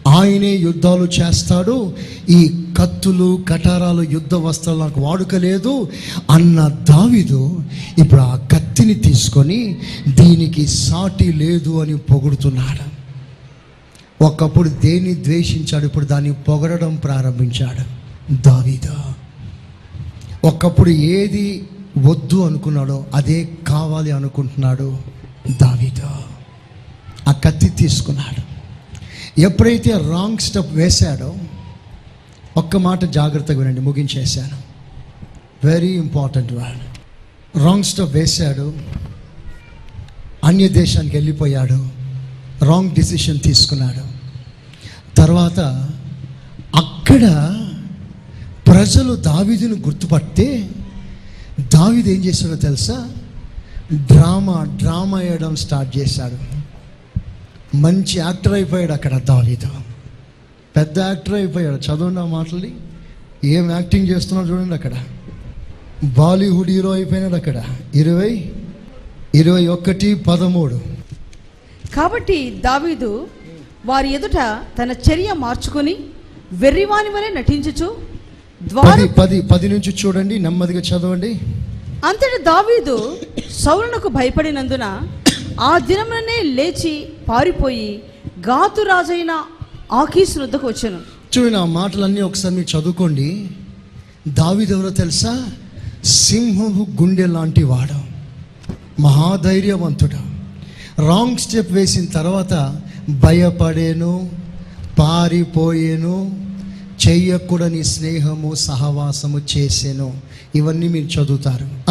[0.09, 1.93] ఆయనే యుద్ధాలు చేస్తాడు.
[2.31, 5.89] ఈ కత్తులు కటారాలు యుద్ధ వస్త్రాలు నాకు వాడుక లేదు
[6.31, 7.61] అన్న దావిదు
[7.99, 9.77] ఇప్పుడు ఆ కత్తిని తీసుకొని
[10.09, 12.98] దీనికి సాటి లేదు అని పొగుడుతున్నాడు.
[14.23, 17.99] ఒకప్పుడు దేన్ని ద్వేషించాడు ఇప్పుడు దాన్ని పొగడడం ప్రారంభించాడు.
[18.35, 18.95] దావీదు.
[20.45, 24.99] ఒకప్పుడు ఏది వద్దు అనుకున్నాడో అదే కావాలి అనుకుంటున్నాడు
[25.63, 26.11] దావీదు.
[27.29, 28.59] ఆ కత్తి తీసుకున్నాడు.
[29.41, 31.35] ఎప్పుడైతే రాంగ్ స్టెప్ వేశాడో
[32.57, 34.59] ఒక్క మాట జాగ్రత్తగా వినండి ముగించేశాను.
[35.67, 36.99] Very important word
[37.59, 38.75] wrong step వేశాడు
[40.45, 41.98] అన్య దేశానికి వెళ్ళిపోయాడు.
[42.63, 44.19] రాంగ్ డిసిషన్ తీసుకున్నాడు.
[45.17, 45.61] తర్వాత
[46.77, 47.55] అక్కడ
[48.67, 50.71] ప్రజలు దావీదును గుర్తుపడితే
[51.75, 53.09] దావీదు ఏం చేశాడో తెలుసా?
[53.95, 56.59] డ్రామా డ్రామా వేయడం స్టార్ట్ చేశాడు.
[57.77, 59.69] మంచి యాక్టర్ అయిపోయాడు అక్కడ దావీదు.
[60.77, 61.77] పెద్ద యాక్టర్ అయిపోయాడు.
[61.77, 62.75] చదవండి ఆ మాటలని
[63.45, 64.93] ఏం యాక్టింగ్ చేస్తున్నాడు చూడండి అక్కడ.
[66.05, 67.65] బాలీవుడ్ హీరో అయిపోయినాడు అక్కడ.
[67.95, 68.53] ఇరవై
[69.35, 70.98] ఇరవై ఒకటి పదమూడు.
[71.95, 73.29] కాబట్టి దావీదు
[73.87, 74.37] వారి ఎదుట
[74.83, 75.97] తన చర్య మార్చుకొని
[76.53, 77.97] వెర్రివాని వలె నటించుచు
[78.63, 81.41] ద్వార పది పది నుంచి చూడండి నెమ్మదిగా చదవండి.
[82.05, 83.17] అంతటి దావీదు
[83.51, 85.01] సౌలునకు భయపడినందున
[85.61, 88.03] ఆ దినముననే లేచి పారిపోయి
[88.41, 89.45] గాతు రాజైన
[89.93, 90.99] ఆకీసు వద్దకు వచ్చాను.
[91.39, 93.49] చూడండి ఆ మాటలన్నీ ఒకసారి మీరు చదువుకోండి.
[94.29, 95.47] దావీదు ఎవరో తెలుసా?
[96.05, 97.99] సింహము గుండె లాంటి వాడు.
[99.01, 100.28] మహాధైర్యవంతుడు.
[100.99, 104.31] రాంగ్ స్టెప్ వేసిన తర్వాత భయపడేను
[104.99, 106.31] పారిపోయేను
[107.09, 110.15] చెయ్యకూడని స్నేహము సహవాసము చేసెను.
[110.55, 111.91] ఇవన్నీ మీరు చదువుతారు.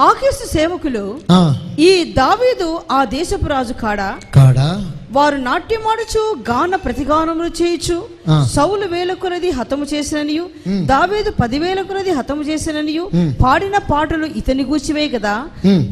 [0.00, 4.16] ఆకీసు సేవకులు ఆ, ఈ దావీదు ఆ దేశపు రాజు కాడా?
[4.34, 4.92] కాడా?
[5.14, 7.96] వారు నాట్యమాడుచు గాన ప్రతిగానములు చేయుచు
[8.28, 8.36] ఆ.
[8.54, 10.44] సౌలు వేల కొలది హతము చేసిననియు.
[10.86, 13.04] దావీదు పదివేల కొలది హతము చేసిననియు.
[13.42, 15.34] పాడిన పాటలు ఇతని గూర్చివే కదా.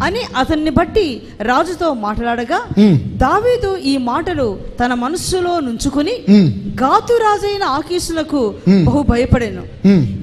[0.04, 1.06] అని అతన్ని బట్టి
[1.40, 2.58] రాజుతో మాట్లాడగా
[3.18, 4.46] దావీదు ఈ మాటలు
[4.80, 6.14] తన మనస్సులో నుంచుకుని
[6.82, 8.42] గాతు రాజైన ఆకీసులకు.
[8.84, 9.64] బహు భయపడెను.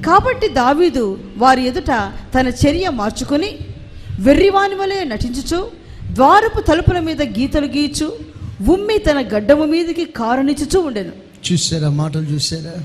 [0.02, 1.04] కాబట్టి దావీదు
[1.36, 1.92] వారి ఎదుట
[2.34, 3.50] తన చర్య మార్చుకుని
[4.20, 5.60] వెర్రివాని వలె నటించుచు
[6.12, 8.06] ద్వారపు తలుపుల మీద గీతలు గీచు
[8.68, 11.12] ఉమ్మి తన గడ్డము మీదకి కారణించుచూ ఉండేను.
[11.52, 12.84] చూసారా మాటలు చూసారా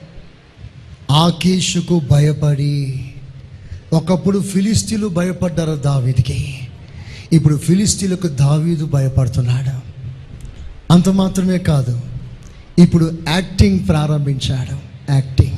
[1.15, 3.05] ఆకేషుకు భయపడి
[3.93, 6.59] ఒకప్పుడు ఫిలిస్తీన్లు భయపడ్డారు దావీదికి.
[7.33, 9.95] ఇప్పుడు ఫిలిస్తీన్లకు దావీదు భయపడుతున్నాడు.
[10.93, 12.01] అంత మాత్రమే కాదు
[12.79, 14.77] ఇప్పుడు యాక్టింగ్ ప్రారంభించాడు.
[15.11, 15.57] యాక్టింగ్.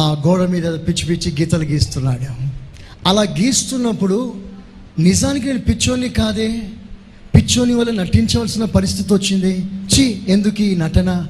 [0.00, 2.52] ఆ గోడ మీద పిచ్చి పిచ్చి గీతలు గీస్తున్నాడు.
[3.08, 4.34] అలా గీస్తున్నప్పుడు
[4.98, 6.62] నిజానికి నేను పిచ్చోని కాదే?
[7.34, 9.66] పిచ్చోని వల్ల నటించవలసిన పరిస్థితి వచ్చింది.
[9.94, 11.26] చి ఎందుకు ఈ నటన?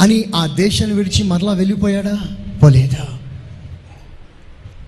[0.00, 2.20] అని ఆ దేశాన్ని విడిచి మరలా వెళ్ళిపోయాడా?
[2.62, 3.18] పోలేదా?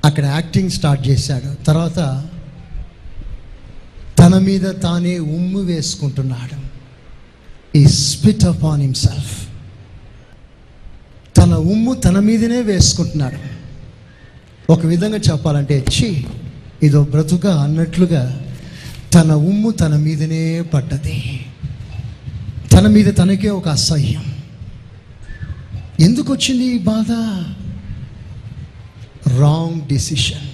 [0.04, 1.64] అక్కడ యాక్టింగ్ స్టార్ట్ చేశాడు.
[1.64, 2.24] తర్వాత
[4.18, 6.68] తన మీద తానే ఉమ్ము వేసుకుంటున్నాడు.
[7.78, 9.48] ఈ స్పిట్ అప్ ఆన్ హిమ్సెల్ఫ్
[11.36, 13.58] తన ఉమ్ము తన మీదనే వేసుకుంటున్నాడు.
[14.72, 16.24] ఒక విధంగా చెప్పాలంటే ఛీ
[16.82, 18.47] ఇదో బ్రతుక అన్నట్లుగా
[19.14, 21.46] తన ఉమ్ము తన మీదనే పడ్డది.
[22.72, 24.24] తన మీద తనకే ఒక అసహ్యం.
[26.00, 27.10] ఎందుకు వచ్చింది ఈ బాధ?
[29.40, 30.48] రాంగ్ డెసిషన్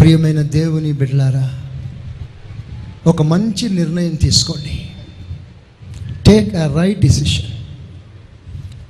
[0.00, 1.58] ప్రియమైన దేవుని బిడ్డలారా
[3.06, 4.88] ఒక మంచి నిర్ణయం తీసుకోండి.
[6.26, 7.50] Take a right decision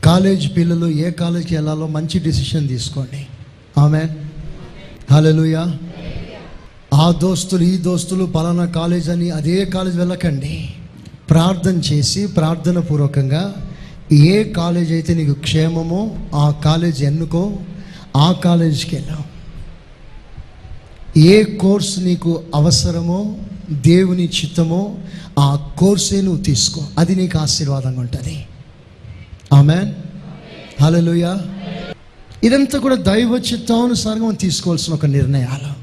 [0.05, 3.27] college పిల్లలు ఏ కాలేజ్కి వెళ్ళాలో మంచి డెసిషన్ తీసుకోండి.
[3.79, 4.09] ఆమె
[5.11, 5.79] హల్లెలూయా
[6.93, 10.69] ఆ దోస్తులు ఈ దోస్తులు పలానా కాలేజ్ అని అదే కాలేజ్ వెళ్ళకండి.
[11.31, 13.55] ప్రార్థన చేసి ప్రార్థన పూర్వకంగా
[14.13, 17.59] ఏ కాలేజ్ అయితే నీకు క్షేమమో ఆ కాలేజ్ ఎన్నుకో
[18.17, 19.25] ఆ కాలేజీకి వెళ్ళాం
[21.17, 23.37] ఏ కోర్స్ నీకు అవసరమో
[23.71, 24.97] దేవుని చిత్తమో
[25.39, 26.85] ఆ కోర్సే నువ్వు తీసుకో.
[26.99, 28.47] అది నీకు ఆశీర్వాదంగా ఉంటుంది.
[29.53, 29.95] ఆమెన్.
[30.83, 31.41] హల్లెలూయా.
[32.45, 35.82] ఇదంతా కూడా దైవ చిత్తానుసారంగా తీసుకోవాల్సిన ఒక నిర్ణయాలు.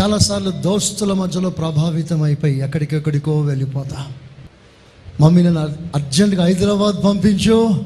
[0.00, 4.06] చాలాసార్లు దోస్తుల మధ్యలో ప్రభావితం అయిపోయి ఎక్కడికెక్కడికో వెళ్ళిపోతా.
[5.20, 7.84] మమ్మీ నన్ను అర్జెంటుగా హైదరాబాద్ పంపించు.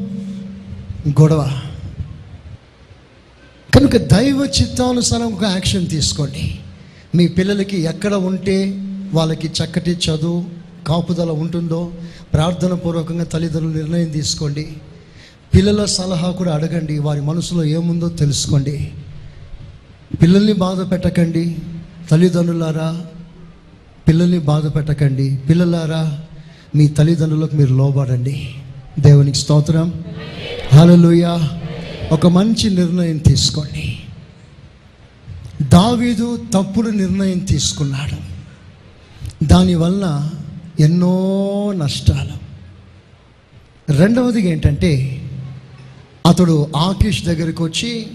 [1.09, 1.59] గొడవ.
[3.75, 6.59] కనుక దైవ చిత్తానుసారం ఒక యాక్షన్ తీసుకోండి.
[7.15, 8.71] మీ పిల్లలకి ఎక్కడ ఉంటే
[9.13, 10.45] వాళ్ళకి చక్కటి చదువు
[10.87, 11.93] కాపుదల ఉంటుందో
[12.33, 14.73] ప్రార్థన పూర్వకంగా తల్లిదండ్రులు నిర్ణయం తీసుకోండి.
[15.55, 16.99] పిల్లల సలహా కూడా అడగండి.
[16.99, 18.91] వారి మనసులో ఏముందో తెలుసుకోండి.
[20.23, 21.57] పిల్లల్ని బాధ పెట్టకండి.
[22.13, 23.05] తల్లిదండ్రులారా
[24.09, 25.37] పిల్లల్ని బాధ పెట్టకండి.
[25.37, 26.21] పిల్లలారా
[26.77, 28.55] మీ తల్లిదండ్రులకు మీరు లోబడండి.
[28.99, 30.05] దేవునికి స్తోత్రం.
[30.73, 31.61] హల్లెలూయా.
[32.13, 33.99] ఒక మంచి నిర్ణయం తీసుకోండి.
[35.63, 38.17] దావీదు తప్పుడు నిర్ణయం తీసుకున్నాడు.
[39.45, 40.31] దానివల్ల
[40.81, 42.33] ఎన్నో నష్టాలు.
[43.93, 45.23] రెండవది ఏంటంటే
[46.27, 48.07] అతడు ఆకేష్ దగ్గరికి వచ్చి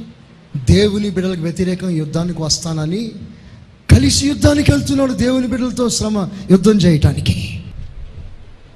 [0.69, 3.11] దేవుని బిడ్డలకు వ్యతిరేకం యుద్ధానికి వస్తానని
[3.91, 5.13] కలిసి యుద్ధానికి వెళ్తున్నాడు.
[5.13, 7.63] దేవుని బిడ్డలతో శ్రమ యుద్ధం చేయటానికి.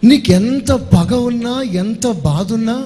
[0.03, 2.85] నీకు ఎంత పగ ఉన్నా ఎంత బాధ ఉన్నా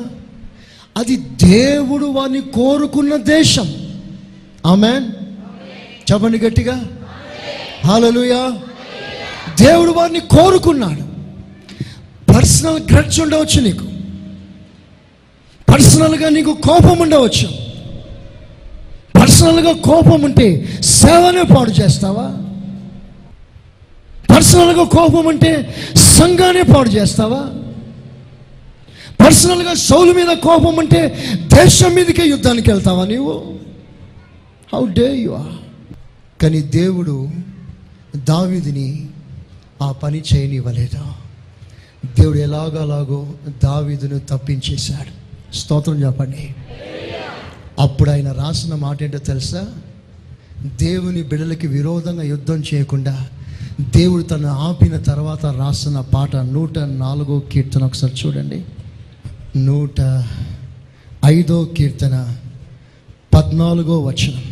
[0.98, 3.74] అది దేవుడు వారిని కోరుకున్న దేశం.
[4.66, 5.00] ఆమె
[6.12, 6.88] చెప్పండి గట్టిగా.
[7.86, 8.60] హాలలుయా
[9.62, 11.06] దేవుడు వారిని కోరుకున్నాడు.
[12.32, 13.86] పర్సనల్ గ్రడ్స్ ఉండవచ్చు నీకు.
[15.74, 17.65] పర్సనల్గా నీకు కోపం ఉండవచ్చు.
[19.36, 22.28] పర్సనల్గా కోపం ఉంటే సేవనే పాడు చేస్తావా?
[24.36, 27.42] పర్సనల్గా కోపం ఉంటే సంఘాన్ని పాడు చేస్తావా?
[29.26, 31.02] పర్సనల్గా సౌలు మీద కోపం ఉంటే
[31.56, 33.60] దేశం మీదకే యుద్ధానికి వెళ్తావా నీవు?
[34.74, 35.56] హౌ డే యు ఆర్
[36.42, 37.30] కానీ దేవుడు
[38.16, 39.08] దావిదిని
[39.82, 41.04] ఆ పని చేయనివ్వలేదు?
[42.20, 43.34] దేవుడు ఎలాగలాగో
[43.64, 45.12] దావిదును తప్పించేశాడు.
[45.56, 46.56] స్తోత్రం చెప్పండి.
[47.80, 49.68] అప్పుడు ఆయన రాసిన మాట ఏంటో తెలుసా?
[50.82, 53.28] దేవుని బిడలకి విరోధంగా యుద్ధం చేయకుండా
[53.82, 58.66] దేవుడు తను ఆపిన తర్వాత రాసిన పాట నూట నాలుగో కీర్తన ఒకసారి చూడండి.
[59.58, 60.24] నూట
[61.26, 62.36] ఐదో కీర్తన
[63.34, 64.44] పద్నాలుగో వచనం.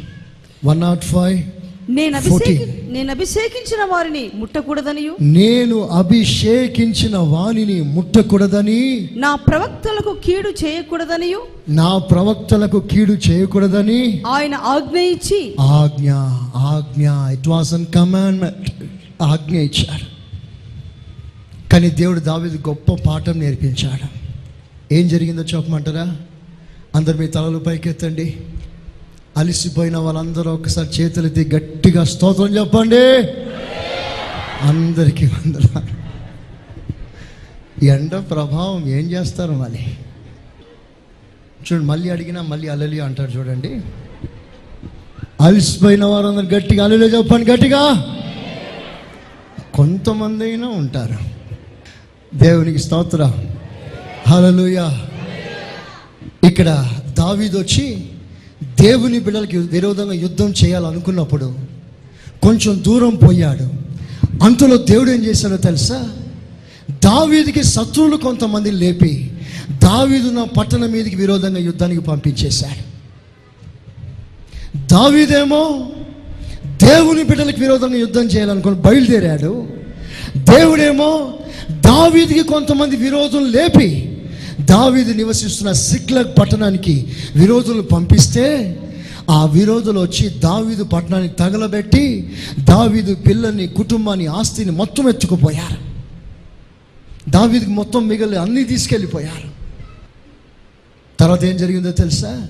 [0.65, 1.43] వన్ నాట్ ఫైవ్
[1.89, 2.91] నేను అభిషేకి 14.
[2.91, 5.15] నేను అభిషేకించిన వారిని ముట్టకూడదనియు?
[5.21, 9.09] నేను అభిషేకించిన వాణిని ముట్టకూడదని?
[9.15, 11.41] నా ప్రవక్తలకు కీడు చేయకూడదనియు?
[11.69, 14.23] నా ప్రవక్తలకు కీడు చేయకూడదని?
[14.27, 16.11] ఆయన ఆజ్ఞ ఇచ్చి ఆజ్ఞ
[16.55, 17.09] ఆజ్ఞ.
[17.34, 18.69] ఇట్ వాస్ అన్ కమాండ్మెంట్
[19.21, 20.05] ఆజ్ఞ ఇచ్చాడు.
[21.71, 24.07] కానీ దేవుడు దావీదు గొప్ప పాఠం నేర్పించాడు.
[24.93, 26.15] ఏం జరిగిందో చెప్పమంటారా?
[26.95, 28.38] అందరు మీ తలలు పైకెత్తండి.
[29.38, 33.21] అలిసిపోయిన వాళ్ళందరూ ఒకసారి చేతులెత్తి గట్టిగా స్తోత్రం చెప్పండి.
[34.61, 36.03] అందరికీ వందనాలు.
[37.86, 39.79] ఎండ ప్రభావం ఏం చేస్తారు మళ్ళీ
[41.63, 43.81] చూడండి మళ్ళీ అడిగినా మళ్ళీ అలలి అంటారు చూడండి.
[45.41, 48.15] అలసిపోయిన వారందరూ గట్టిగా అలలే చెప్పండి గట్టిగా.
[49.73, 51.17] కొంతమంది అయినా ఉంటారు.
[52.38, 53.31] దేవునికి స్తోత్ర.
[54.27, 54.89] హలలుయ
[56.43, 58.09] ఇక్కడ దావీదొచ్చి
[58.84, 61.55] దేవుని బిడ్డలకి విరోధంగా యుద్ధం చేయాలనుకున్నప్పుడు
[62.43, 63.63] కొంచెం దూరం పోయాడు.
[64.43, 66.09] అంతలో దేవుడు ఏం చేశాడో తెలుసా?
[66.91, 69.31] దావీదికి శత్రువులు కొంతమంది లేపి
[69.84, 72.93] దావీదున్న పట్టణం మీదకి విరోధంగా యుద్ధానికి పంపించేశాడు.
[74.88, 75.88] దావీదేమో
[76.65, 79.67] దేవుని బిడ్డలకు విరోధంగా యుద్ధం చేయాలనుకుని బయలుదేరాడు.
[80.38, 81.34] దేవుడేమో
[81.71, 84.12] దావీదికి కొంతమంది విరోధం లేపి
[84.61, 88.79] దావీదు నివసిస్తున్న సిక్లగ్ పట్టణానికి విరోధులు పంపిస్తే
[89.29, 95.93] ఆ విరోధులు వచ్చి దావీదు పట్టణానికి తగలబెట్టి దావీదు పిల్లల్ని కుటుంబాన్ని ఆస్తిని మొత్తం ఎత్తుకుపోయారు.
[97.29, 99.49] దావీదికి మొత్తం మిగిలి అన్నీ తీసుకెళ్ళిపోయారు.
[101.19, 102.47] తర్వాత ఏం జరిగిందో తెలుసా?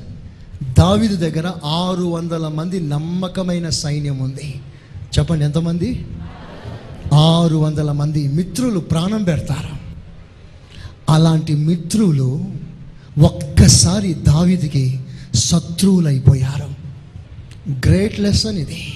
[0.80, 4.62] దావీదు దగ్గర ఆరు వందల మంది నమ్మకమైన సైన్యం ఉంది.
[5.20, 6.06] చెప్పండి ఎంతమంది?
[7.14, 9.83] ఆరు వందల మంది మిత్రులు ప్రాణం పెడతారు.
[11.10, 12.46] అలాంటి మిత్రులు
[13.20, 15.00] ఒక్కసారి దావీదికి
[15.36, 16.74] శత్రువులైపోయారు.
[17.88, 18.94] గ్రేట్ లెసన్ ఇది.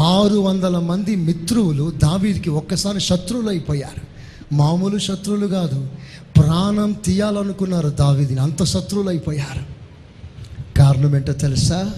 [0.00, 4.16] ఆరు వందల మంది మిత్రువులు దావీదికి ఒక్కసారి శత్రువులు అయిపోయారు
[4.54, 5.88] మామూలు శత్రువులు కాదు
[6.36, 8.40] ప్రాణం తీయాలనుకున్నారు దావీదిని.
[8.40, 9.76] అంత శత్రువులు అయిపోయారు
[10.78, 11.92] కారణం ఏంటో తెలుసా?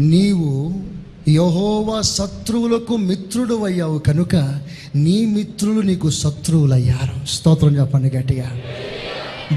[0.00, 0.82] నీవు
[1.30, 4.36] యహోవా శత్రువులకు మిత్రుడు అయ్యావు కనుక
[4.94, 7.26] నీ మిత్రులు నీకు శత్రువులయ్యారు.
[7.26, 8.50] స్తోత్రం చెప్పండి గట్టిగా.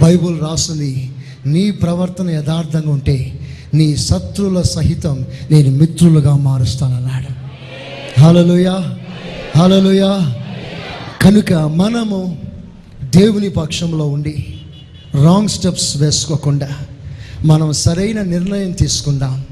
[0.03, 1.11] బైబుల్ రాసింది
[1.45, 3.39] నీ ప్రవర్తన యథార్థంగా ఉంటే
[3.73, 7.33] నీ శత్రువుల సహితం నేను మిత్రులుగా మారుస్తానన్నాడు.
[8.21, 8.97] హలలుయా
[9.57, 10.35] హలలుయా
[11.21, 12.41] కనుక మనము
[13.03, 14.61] దేవుని పక్షంలో ఉండి
[15.23, 16.69] రాంగ్ స్టెప్స్ వేసుకోకుండా
[17.45, 19.43] మనం సరైన నిర్ణయం తీసుకుందాం.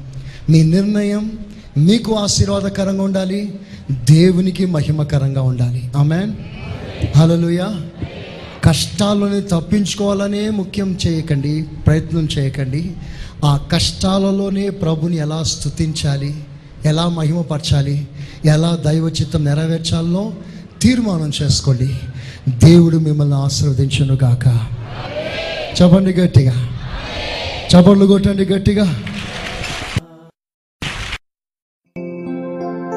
[0.50, 1.38] మీ నిర్ణయం
[1.78, 3.54] మీకు ఆశీర్వాదకరంగా ఉండాలి
[3.90, 5.90] దేవునికి మహిమకరంగా ఉండాలి.
[5.96, 6.32] ఆమెన్
[7.16, 7.64] హలోయ
[8.64, 12.92] కష్టాలని తప్పించుకోవాలనే ముఖ్యం చేయకండి ప్రయత్నం చేయకండి.
[13.44, 16.34] ఆ కష్టాలలోనే ప్రభుని ఎలా స్తుతించాలి
[16.84, 18.08] ఎలా మహిమపరచాలి
[18.44, 20.32] ఎలా దైవచిత్తం నెరవేర్చాలనో నెరవేర్చాలో
[20.82, 21.98] తీర్మానం చేసుకోండి.
[22.48, 24.46] దేవుడు మిమ్మల్ని ఆశీర్వదించును గాక.
[25.82, 26.68] చెప్పండి గట్టిగా.
[27.76, 28.96] చెప్పండి కొట్టండి గట్టిగా.